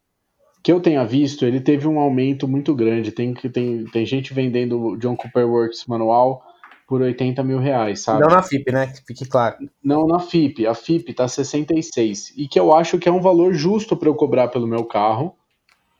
[0.63, 3.11] que eu tenha visto, ele teve um aumento muito grande.
[3.11, 6.41] Tem, tem, tem gente vendendo o John Cooper Works manual
[6.87, 8.21] por 80 mil reais, sabe?
[8.21, 8.87] Não na FIP, né?
[8.87, 9.57] Que fique claro.
[9.83, 10.65] Não na FIP.
[10.65, 12.33] A FIP tá 66.
[12.35, 15.35] E que eu acho que é um valor justo para eu cobrar pelo meu carro,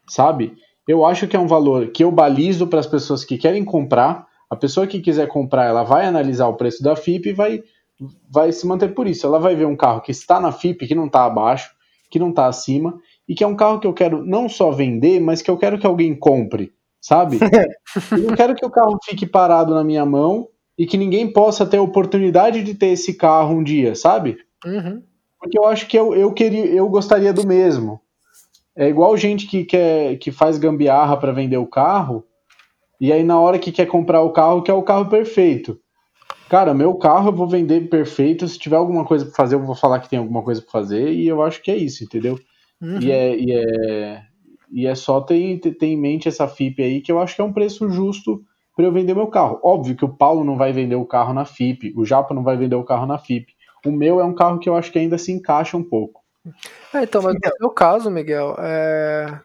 [0.10, 0.56] sabe?
[0.88, 4.28] Eu acho que é um valor que eu balizo para as pessoas que querem comprar.
[4.50, 7.62] A pessoa que quiser comprar, ela vai analisar o preço da FIP e vai,
[8.30, 9.26] vai se manter por isso.
[9.28, 11.70] Ela vai ver um carro que está na FIP, que não está abaixo,
[12.10, 15.20] que não está acima, e que é um carro que eu quero não só vender,
[15.20, 17.38] mas que eu quero que alguém compre, sabe?
[18.12, 21.66] eu não quero que o carro fique parado na minha mão e que ninguém possa
[21.66, 24.38] ter a oportunidade de ter esse carro um dia, sabe?
[24.66, 25.04] Uhum.
[25.40, 28.02] Porque eu acho que eu, eu, queria, eu gostaria do mesmo.
[28.80, 32.24] É igual gente que, quer, que faz gambiarra para vender o carro,
[32.98, 35.78] e aí na hora que quer comprar o carro, quer o carro perfeito.
[36.48, 38.48] Cara, meu carro eu vou vender perfeito.
[38.48, 41.12] Se tiver alguma coisa para fazer, eu vou falar que tem alguma coisa para fazer,
[41.12, 42.40] e eu acho que é isso, entendeu?
[42.82, 43.02] Uhum.
[43.02, 44.22] E, é, e, é,
[44.72, 47.44] e é só ter, ter em mente essa FIP aí, que eu acho que é
[47.44, 48.42] um preço justo
[48.78, 49.60] para eu vender meu carro.
[49.62, 52.56] Óbvio que o Paulo não vai vender o carro na FIP, o Japa não vai
[52.56, 53.54] vender o carro na FIP.
[53.86, 56.19] O meu é um carro que eu acho que ainda se encaixa um pouco.
[56.94, 59.40] É, então, mas no meu caso, Miguel, é...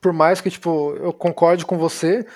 [0.00, 2.26] por mais que tipo, eu concorde com você,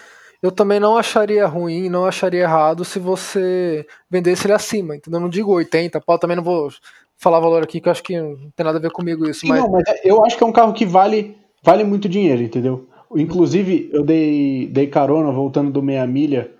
[0.42, 5.18] eu também não acharia ruim, não acharia errado se você vendesse ele acima, entendeu?
[5.18, 6.68] Eu não digo 80, pau, também não vou
[7.16, 9.40] falar valor aqui, que eu acho que não tem nada a ver comigo isso.
[9.40, 9.60] Sim, mas...
[9.60, 12.88] Não, mas eu acho que é um carro que vale, vale muito dinheiro, entendeu?
[13.14, 16.50] Inclusive, eu dei, dei carona voltando do meia milha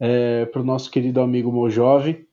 [0.00, 2.26] é, pro nosso querido amigo Mojove.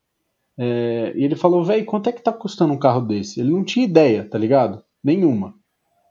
[0.58, 3.39] É, e ele falou, velho, quanto é que tá custando um carro desse?
[3.39, 4.84] Ele não tinha ideia, tá ligado?
[5.03, 5.53] Nenhuma.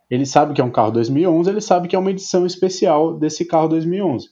[0.09, 3.45] Ele sabe que é um carro 2011, ele sabe que é uma edição especial desse
[3.45, 4.29] carro 2011.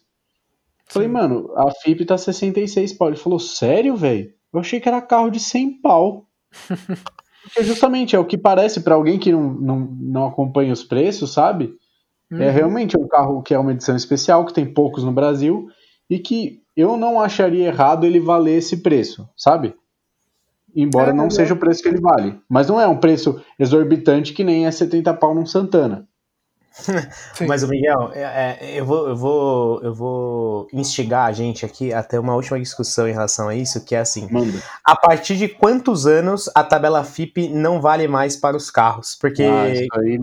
[0.86, 3.08] Falei, mano, a FIP tá 66 pau.
[3.08, 4.32] Ele falou, sério, velho?
[4.54, 6.28] Eu achei que era carro de 100 pau.
[7.44, 11.34] Porque justamente é o que parece para alguém que não, não, não acompanha os preços,
[11.34, 11.74] sabe?
[12.32, 12.42] É uhum.
[12.42, 15.68] É realmente um carro que é uma edição especial, que tem poucos no Brasil,
[16.10, 19.76] e que eu não acharia errado ele valer esse preço, sabe?
[20.76, 21.30] Embora é, não é.
[21.30, 22.40] seja o preço que ele vale.
[22.50, 26.08] Mas não é um preço exorbitante que nem é 70 pau num Santana.
[27.48, 31.94] Mas o Miguel, é, é, eu, vou, eu, vou, eu vou instigar a gente aqui
[31.94, 34.60] a ter uma última discussão em relação a isso, que é assim: Manda.
[34.84, 39.16] a partir de quantos anos a tabela FIP não vale mais para os carros?
[39.20, 40.20] Porque ah, aí,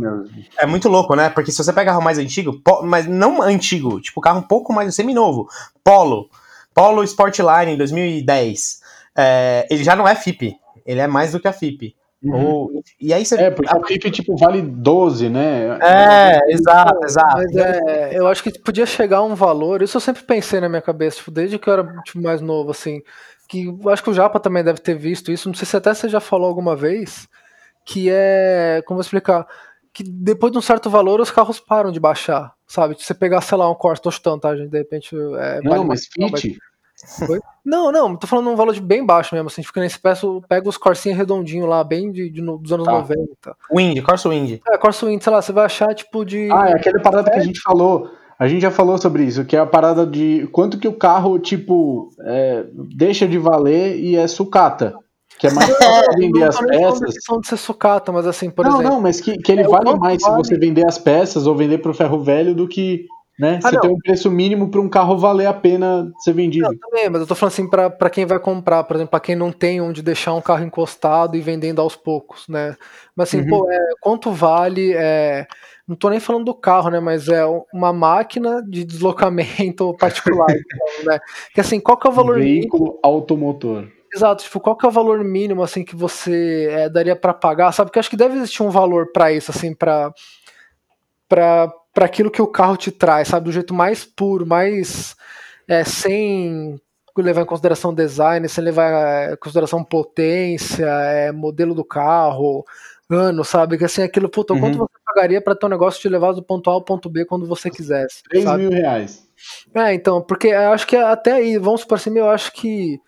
[0.58, 1.30] é muito louco, né?
[1.30, 4.92] Porque se você pega carro mais antigo, mas não antigo, tipo carro um pouco mais
[4.94, 5.48] semi-novo,
[5.84, 6.28] Polo,
[6.74, 8.79] Polo Sportline 2010,
[9.20, 10.56] é, ele já não é FIP,
[10.86, 11.94] ele é mais do que a FIP.
[12.22, 12.44] Uhum.
[12.44, 13.34] Ou, e aí você...
[13.36, 15.78] É, porque a FIP tipo, vale 12, né?
[15.80, 17.36] É, exato, exato.
[17.36, 20.82] Mas é, eu acho que podia chegar um valor, isso eu sempre pensei na minha
[20.82, 23.00] cabeça, tipo, desde que eu era tipo, mais novo, assim,
[23.48, 25.94] que eu acho que o Japa também deve ter visto isso, não sei se até
[25.94, 27.28] você já falou alguma vez,
[27.84, 29.46] que é, como vou explicar,
[29.92, 32.94] que depois de um certo valor os carros param de baixar, sabe?
[32.98, 34.70] Se você pegar, sei lá, um Corsa, tô chutando, tá, gente?
[34.70, 35.16] De repente.
[35.38, 36.58] É, não, mas Fit,
[37.64, 40.68] não, não, tô falando um valor de bem baixo mesmo, assim, fica nesse peço, pega
[40.68, 42.92] os corsinhos redondinhos lá, bem de, de dos anos tá.
[42.92, 43.56] 90.
[43.74, 44.60] Wind, Corsa Wind.
[44.68, 46.48] É, Corsa Wind, sei lá, você vai achar tipo de.
[46.50, 47.34] Ah, é aquele parada é.
[47.34, 48.10] que a gente falou.
[48.38, 51.38] A gente já falou sobre isso, que é a parada de quanto que o carro,
[51.38, 54.94] tipo, é, deixa de valer e é sucata.
[55.38, 57.14] Que é mais fácil vender as peças.
[57.28, 58.88] Não de ser sucata, mas assim, por não, exemplo.
[58.88, 60.44] Não, não, mas que, que ele é, vale mais vale...
[60.44, 63.06] se você vender as peças ou vender pro ferro velho do que
[63.40, 63.58] né?
[63.64, 66.68] Ah, você tem um preço mínimo para um carro valer a pena ser vendido.
[66.68, 69.34] Não, também, mas eu tô falando assim para quem vai comprar, por exemplo, para quem
[69.34, 72.76] não tem onde deixar um carro encostado e vendendo aos poucos, né?
[73.16, 73.48] Mas assim, uhum.
[73.48, 74.92] pô, é, quanto vale?
[74.94, 75.46] É,
[75.88, 77.00] não tô nem falando do carro, né?
[77.00, 81.18] Mas é uma máquina de deslocamento particular, então, né?
[81.54, 82.38] Que assim, qual que é o valor?
[82.38, 83.88] Veículo automotor.
[84.14, 87.72] Exato, tipo, qual que é o valor mínimo, assim, que você é, daria para pagar,
[87.72, 87.88] sabe?
[87.88, 90.12] Porque acho que deve existir um valor para isso, assim, para
[91.26, 93.46] para aquilo que o carro te traz, sabe?
[93.46, 95.14] Do jeito mais puro, mais
[95.68, 96.80] é, sem
[97.16, 102.64] levar em consideração design, sem levar é, em consideração potência, é, modelo do carro,
[103.10, 103.76] ano, sabe?
[103.76, 104.60] Que assim, aquilo, puta, uhum.
[104.60, 107.24] quanto você pagaria para ter um negócio te levar do ponto A ao ponto B
[107.24, 108.22] quando você quisesse?
[108.24, 108.62] 3 sabe?
[108.62, 109.28] mil reais.
[109.74, 113.00] É, então, porque eu acho que até aí, vamos supor assim, eu acho que,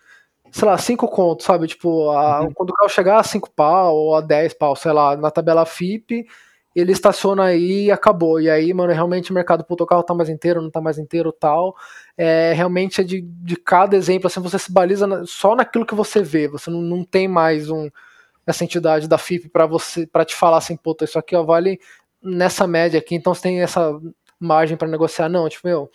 [0.50, 1.66] sei lá, 5 contos, sabe?
[1.66, 2.52] Tipo, a, uhum.
[2.52, 5.66] quando o carro chegar a 5 pau ou a 10 pau, sei lá, na tabela
[5.66, 6.26] FIP,
[6.74, 8.40] ele estaciona aí e acabou.
[8.40, 10.98] E aí, mano, realmente o mercado, puto, o carro tá mais inteiro, não tá mais
[10.98, 11.76] inteiro tal.
[12.16, 15.94] É, realmente é de, de cada exemplo, assim, você se baliza na, só naquilo que
[15.94, 16.48] você vê.
[16.48, 17.90] Você não, não tem mais um,
[18.46, 21.80] essa entidade da FIP para você para te falar assim, puta, isso aqui ó, vale
[22.22, 23.98] nessa média aqui, então você tem essa
[24.38, 25.28] margem para negociar.
[25.28, 25.90] Não, tipo, meu,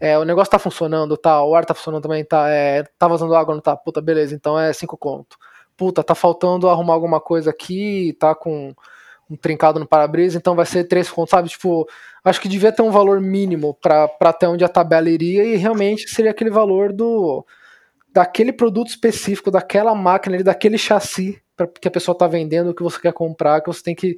[0.00, 3.34] é, o negócio tá funcionando, tá, o ar tá funcionando também, tá, é, tá vazando
[3.34, 5.36] água, não tá, puta, beleza, então é cinco conto.
[5.76, 8.74] Puta, tá faltando arrumar alguma coisa aqui, tá com
[9.30, 11.48] um trincado no para-brisa, então vai ser três contos, sabe?
[11.48, 11.88] Tipo,
[12.24, 16.08] acho que devia ter um valor mínimo para até onde a tabela iria e realmente
[16.08, 17.44] seria aquele valor do
[18.12, 21.40] daquele produto específico, daquela máquina, daquele chassi
[21.80, 24.16] que a pessoa está vendendo, que você quer comprar, que você tem que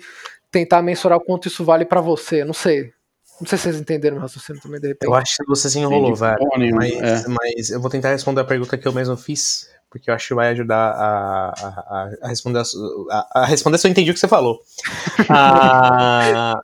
[0.50, 2.44] tentar mensurar o quanto isso vale para você.
[2.44, 2.92] Não sei.
[3.40, 5.08] Não sei se vocês entenderam o raciocínio também, de repente.
[5.08, 6.38] Eu acho que você se enrolou, velho.
[6.74, 7.24] Mas, é.
[7.28, 10.34] mas eu vou tentar responder a pergunta que eu mesmo fiz porque eu acho que
[10.34, 12.62] vai ajudar a, a, a responder
[13.10, 14.60] a, a, responder se eu entendi o que você falou.
[15.28, 16.60] ah,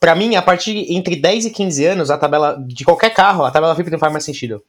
[0.00, 3.50] para mim, a partir entre 10 e 15 anos, a tabela de qualquer carro, a
[3.50, 4.64] tabela VIP não faz mais sentido.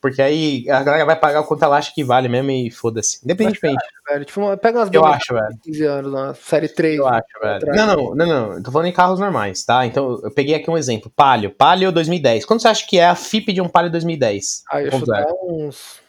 [0.00, 3.18] Porque aí a galera vai pagar o quanto ela acha que vale mesmo e foda-se.
[3.24, 3.82] Independentemente.
[4.08, 5.58] Velho, tipo, pega umas eu acho, velho.
[5.64, 6.98] 15 anos, na série 3.
[6.98, 7.66] Eu acho, velho.
[7.74, 8.62] Não, não, não, não.
[8.62, 9.84] Tô falando em carros normais, tá?
[9.86, 11.10] Então eu peguei aqui um exemplo.
[11.14, 11.50] Palio.
[11.50, 12.44] Palio 2010.
[12.44, 14.62] Quanto você acha que é a FIP de um Palio 2010?
[14.70, 16.00] Ah, eu chutar uns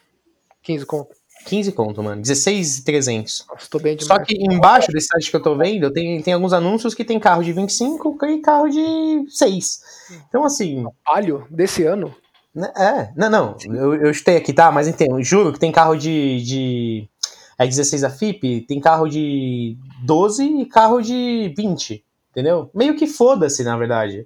[0.62, 1.19] 15 conto.
[1.46, 2.22] 15 conto, mano.
[2.22, 3.46] 16,300.
[3.70, 6.94] Tô bem Só que embaixo desse site que eu tô vendo, tem, tem alguns anúncios
[6.94, 9.80] que tem carro de 25 e carro de 6.
[10.28, 10.86] Então, assim.
[11.04, 12.14] Palio desse ano?
[12.54, 13.56] Né, é, não, não.
[13.64, 14.72] Eu, eu chutei aqui, tá?
[14.72, 15.22] Mas entendo.
[15.24, 16.42] Juro que tem carro de.
[16.44, 17.10] de
[17.58, 22.04] é 16 a FIP, tem carro de 12 e carro de 20.
[22.32, 22.70] Entendeu?
[22.74, 24.26] Meio que foda-se, na verdade.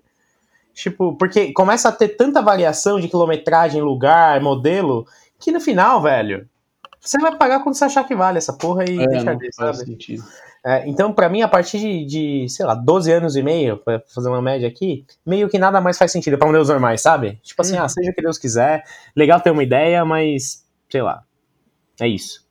[0.74, 5.08] Tipo, porque começa a ter tanta variação de quilometragem, lugar, modelo,
[5.40, 6.48] que no final, velho,
[7.04, 9.98] você vai pagar quando você achar que vale essa porra e é, deixar de, sabe?
[10.66, 14.02] É, então, para mim, a partir de, de, sei lá, 12 anos e meio, pra
[14.08, 17.38] fazer uma média aqui, meio que nada mais faz sentido pra um Deus normais, sabe?
[17.44, 17.84] Tipo assim, uhum.
[17.84, 18.84] ah, seja o que Deus quiser,
[19.14, 21.24] legal ter uma ideia, mas, sei lá,
[22.00, 22.44] é isso.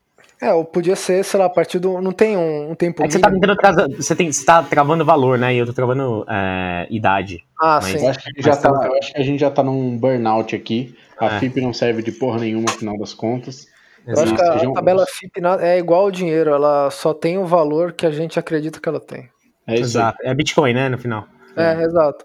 [0.43, 2.01] É, ou podia ser, sei lá, a partir do.
[2.01, 3.01] Não tem um, um tempo.
[3.05, 3.89] É que você tá tentando trazer.
[3.95, 5.55] Você, tem, você tá travando valor, né?
[5.55, 7.45] E eu tô travando é, idade.
[7.61, 8.05] Ah, mas, sim.
[8.05, 10.97] Eu acho, que já tá, eu acho que a gente já tá num burnout aqui.
[11.17, 11.39] A é.
[11.39, 13.69] FIP não serve de porra nenhuma, no final das contas.
[14.07, 17.47] Eu acho que a, a tabela FIP é igual ao dinheiro, ela só tem o
[17.47, 19.29] valor que a gente acredita que ela tem.
[19.67, 20.19] É Exato.
[20.23, 21.27] É Bitcoin, né, no final.
[21.57, 22.25] É, é, exato.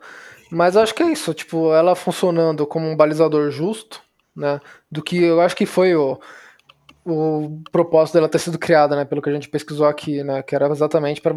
[0.51, 4.01] Mas eu acho que é isso, tipo, ela funcionando como um balizador justo,
[4.36, 4.59] né,
[4.89, 6.19] do que eu acho que foi o,
[7.05, 10.55] o propósito dela ter sido criada, né, pelo que a gente pesquisou aqui, né, que
[10.55, 11.36] era exatamente para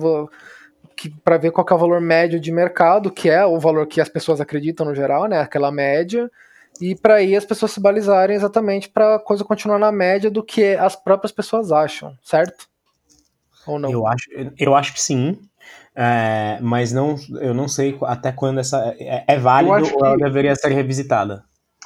[1.25, 4.09] para ver qual é o valor médio de mercado, que é o valor que as
[4.09, 6.31] pessoas acreditam no geral, né, aquela média,
[6.81, 10.43] e para aí as pessoas se balizarem exatamente para a coisa continuar na média do
[10.43, 12.69] que as próprias pessoas acham, certo?
[13.67, 13.91] Ou não?
[13.91, 14.25] Eu acho,
[14.59, 15.39] eu acho que sim.
[15.95, 20.55] É, mas não, eu não sei até quando essa é, é válido ou ela deveria
[20.55, 21.45] ser revisitada.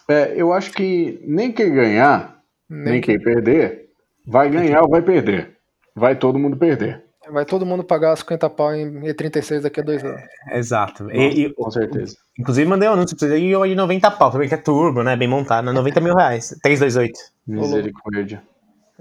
[0.08, 2.38] É, eu acho que nem quem ganhar,
[2.68, 3.88] nem, nem quem perder,
[4.26, 5.56] vai ganhar ou vai perder.
[5.94, 7.03] Vai todo mundo perder.
[7.30, 10.20] Vai todo mundo pagar 50 pau em E36 daqui a dois anos.
[10.48, 11.04] É, exato.
[11.04, 12.16] Nossa, e, com certeza.
[12.38, 15.16] Inclusive, mandei um anúncio pra você ir de 90 pau, também que é turbo, né?
[15.16, 16.04] Bem montado, 90 né?
[16.04, 16.56] mil reais.
[16.62, 17.18] 328.
[17.46, 18.42] Misericórdia.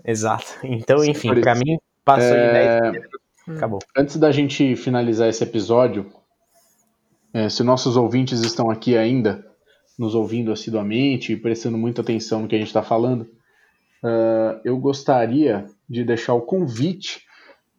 [0.05, 0.45] Exato.
[0.63, 2.91] Então, enfim, pra mim, passou é...
[2.91, 3.03] de 10
[3.47, 3.79] Acabou.
[3.95, 6.09] Antes da gente finalizar esse episódio,
[7.33, 9.45] é, se nossos ouvintes estão aqui ainda,
[9.99, 13.23] nos ouvindo assiduamente e prestando muita atenção no que a gente está falando,
[14.03, 17.21] uh, eu gostaria de deixar o convite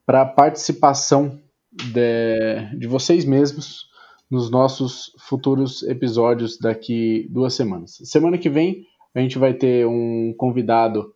[0.07, 1.41] para a participação
[1.73, 3.89] de, de vocês mesmos
[4.31, 8.01] nos nossos futuros episódios daqui duas semanas.
[8.05, 11.15] Semana que vem a gente vai ter um convidado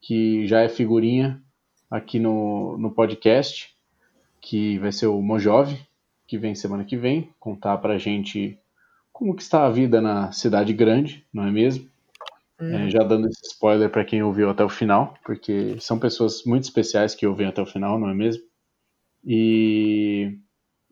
[0.00, 1.42] que já é figurinha
[1.90, 3.74] aqui no, no podcast,
[4.40, 5.80] que vai ser o Mojove,
[6.26, 8.58] que vem semana que vem, contar pra gente
[9.12, 11.88] como que está a vida na cidade grande, não é mesmo?
[12.60, 12.72] Hum.
[12.72, 16.64] É, já dando esse spoiler para quem ouviu até o final, porque são pessoas muito
[16.64, 18.42] especiais que ouvem até o final, não é mesmo?
[19.24, 20.38] E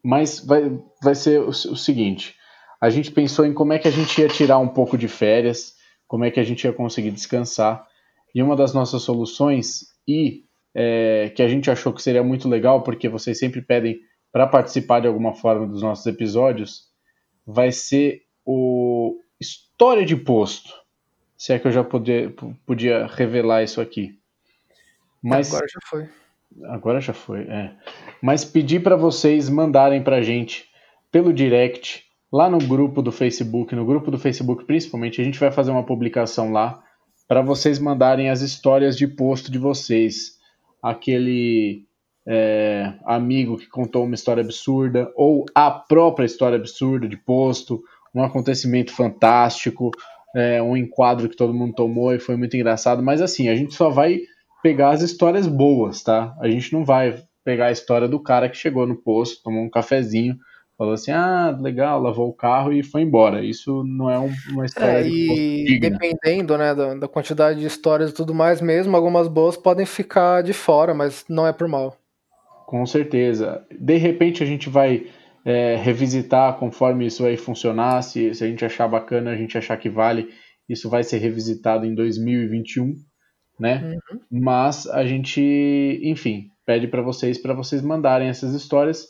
[0.02, 2.34] mas vai, vai ser o, o seguinte:
[2.80, 5.74] a gente pensou em como é que a gente ia tirar um pouco de férias,
[6.08, 7.86] como é que a gente ia conseguir descansar.
[8.34, 10.44] E uma das nossas soluções, e
[10.74, 14.00] é, que a gente achou que seria muito legal, porque vocês sempre pedem
[14.32, 16.86] para participar de alguma forma dos nossos episódios,
[17.46, 20.72] vai ser o História de Posto.
[21.42, 22.32] Se é que eu já podia,
[22.64, 24.16] podia revelar isso aqui.
[25.20, 26.08] Mas, agora já foi.
[26.66, 27.74] Agora já foi, é.
[28.22, 30.66] Mas pedir para vocês mandarem para a gente
[31.10, 35.50] pelo direct, lá no grupo do Facebook, no grupo do Facebook principalmente, a gente vai
[35.50, 36.80] fazer uma publicação lá
[37.26, 40.38] para vocês mandarem as histórias de posto de vocês.
[40.80, 41.88] Aquele
[42.24, 47.82] é, amigo que contou uma história absurda, ou a própria história absurda de posto,
[48.14, 49.90] um acontecimento fantástico,
[50.34, 53.02] é, um enquadro que todo mundo tomou e foi muito engraçado.
[53.02, 54.20] Mas assim, a gente só vai
[54.62, 56.34] pegar as histórias boas, tá?
[56.40, 59.70] A gente não vai pegar a história do cara que chegou no posto, tomou um
[59.70, 60.36] cafezinho,
[60.78, 63.44] falou assim, ah, legal, lavou o carro e foi embora.
[63.44, 68.10] Isso não é um, uma história é, e dependendo, né, da, da, quantidade de histórias
[68.10, 71.96] e tudo mais mesmo, algumas boas podem ficar de fora, mas não é por mal.
[72.66, 73.64] Com certeza.
[73.70, 75.06] De repente a gente vai
[75.44, 79.76] é, revisitar conforme isso vai funcionar, se, se a gente achar bacana, a gente achar
[79.76, 80.28] que vale,
[80.68, 82.94] isso vai ser revisitado em 2021,
[83.58, 83.98] né?
[84.10, 84.20] Uhum.
[84.30, 89.06] Mas a gente, enfim, pede para vocês para vocês mandarem essas histórias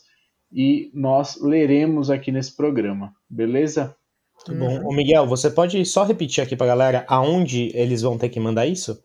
[0.53, 3.95] e nós leremos aqui nesse programa, beleza?
[4.49, 4.89] Muito bom.
[4.89, 8.67] Ô Miguel, você pode só repetir aqui pra galera aonde eles vão ter que mandar
[8.67, 9.01] isso?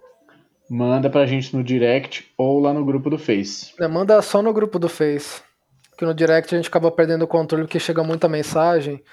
[0.69, 3.73] Manda pra gente no direct ou lá no grupo do Face.
[3.79, 5.41] Não, manda só no grupo do Face.
[5.97, 9.03] Que no direct a gente acaba perdendo o controle porque chega muita mensagem.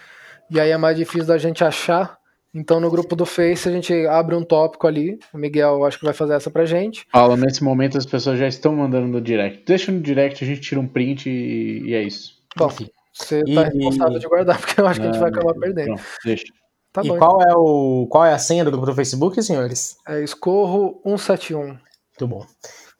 [0.50, 2.18] E aí é mais difícil da gente achar.
[2.54, 5.18] Então no grupo do Face a gente abre um tópico ali.
[5.32, 7.06] O Miguel acho que vai fazer essa pra gente.
[7.10, 9.64] Paulo, nesse momento as pessoas já estão mandando no direct.
[9.66, 12.34] Deixa no direct, a gente tira um print e, e é isso.
[12.56, 12.68] Bom,
[13.12, 13.64] você tá e...
[13.64, 15.86] responsável de guardar, porque eu acho que a gente vai acabar perdendo.
[15.86, 16.44] Pronto, deixa.
[16.92, 17.50] Tá e bom, qual então.
[17.50, 19.96] é o qual é a senha do grupo do Facebook, senhores?
[20.06, 21.66] É escorro 171.
[21.66, 22.46] Muito bom.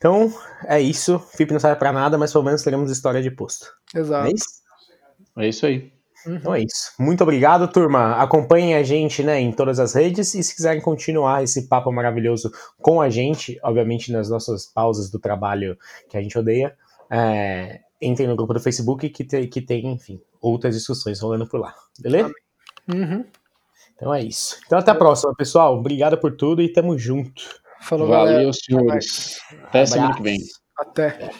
[0.04, 0.30] Então,
[0.66, 1.18] é isso.
[1.34, 3.72] FIP não serve para nada, mas pelo menos teremos história de posto.
[3.94, 4.28] Exato.
[4.28, 4.46] É isso?
[5.38, 5.92] É isso aí.
[6.26, 6.34] Uhum.
[6.34, 6.92] Então é isso.
[6.98, 8.16] Muito obrigado, turma.
[8.16, 12.52] Acompanhem a gente né, em todas as redes e se quiserem continuar esse papo maravilhoso
[12.82, 15.74] com a gente, obviamente nas nossas pausas do trabalho
[16.10, 16.76] que a gente odeia,
[17.10, 21.60] é, entrem no grupo do Facebook que, te, que tem, enfim, outras discussões rolando por
[21.60, 21.74] lá.
[21.98, 22.30] Beleza?
[22.92, 23.24] Uhum.
[23.96, 24.58] Então é isso.
[24.66, 25.78] Então até a próxima, pessoal.
[25.78, 27.63] Obrigado por tudo e tamo junto.
[27.84, 28.52] Falou, Valeu, galera.
[28.52, 29.38] senhores.
[29.64, 30.38] Até semana que vem.
[30.78, 31.30] Até.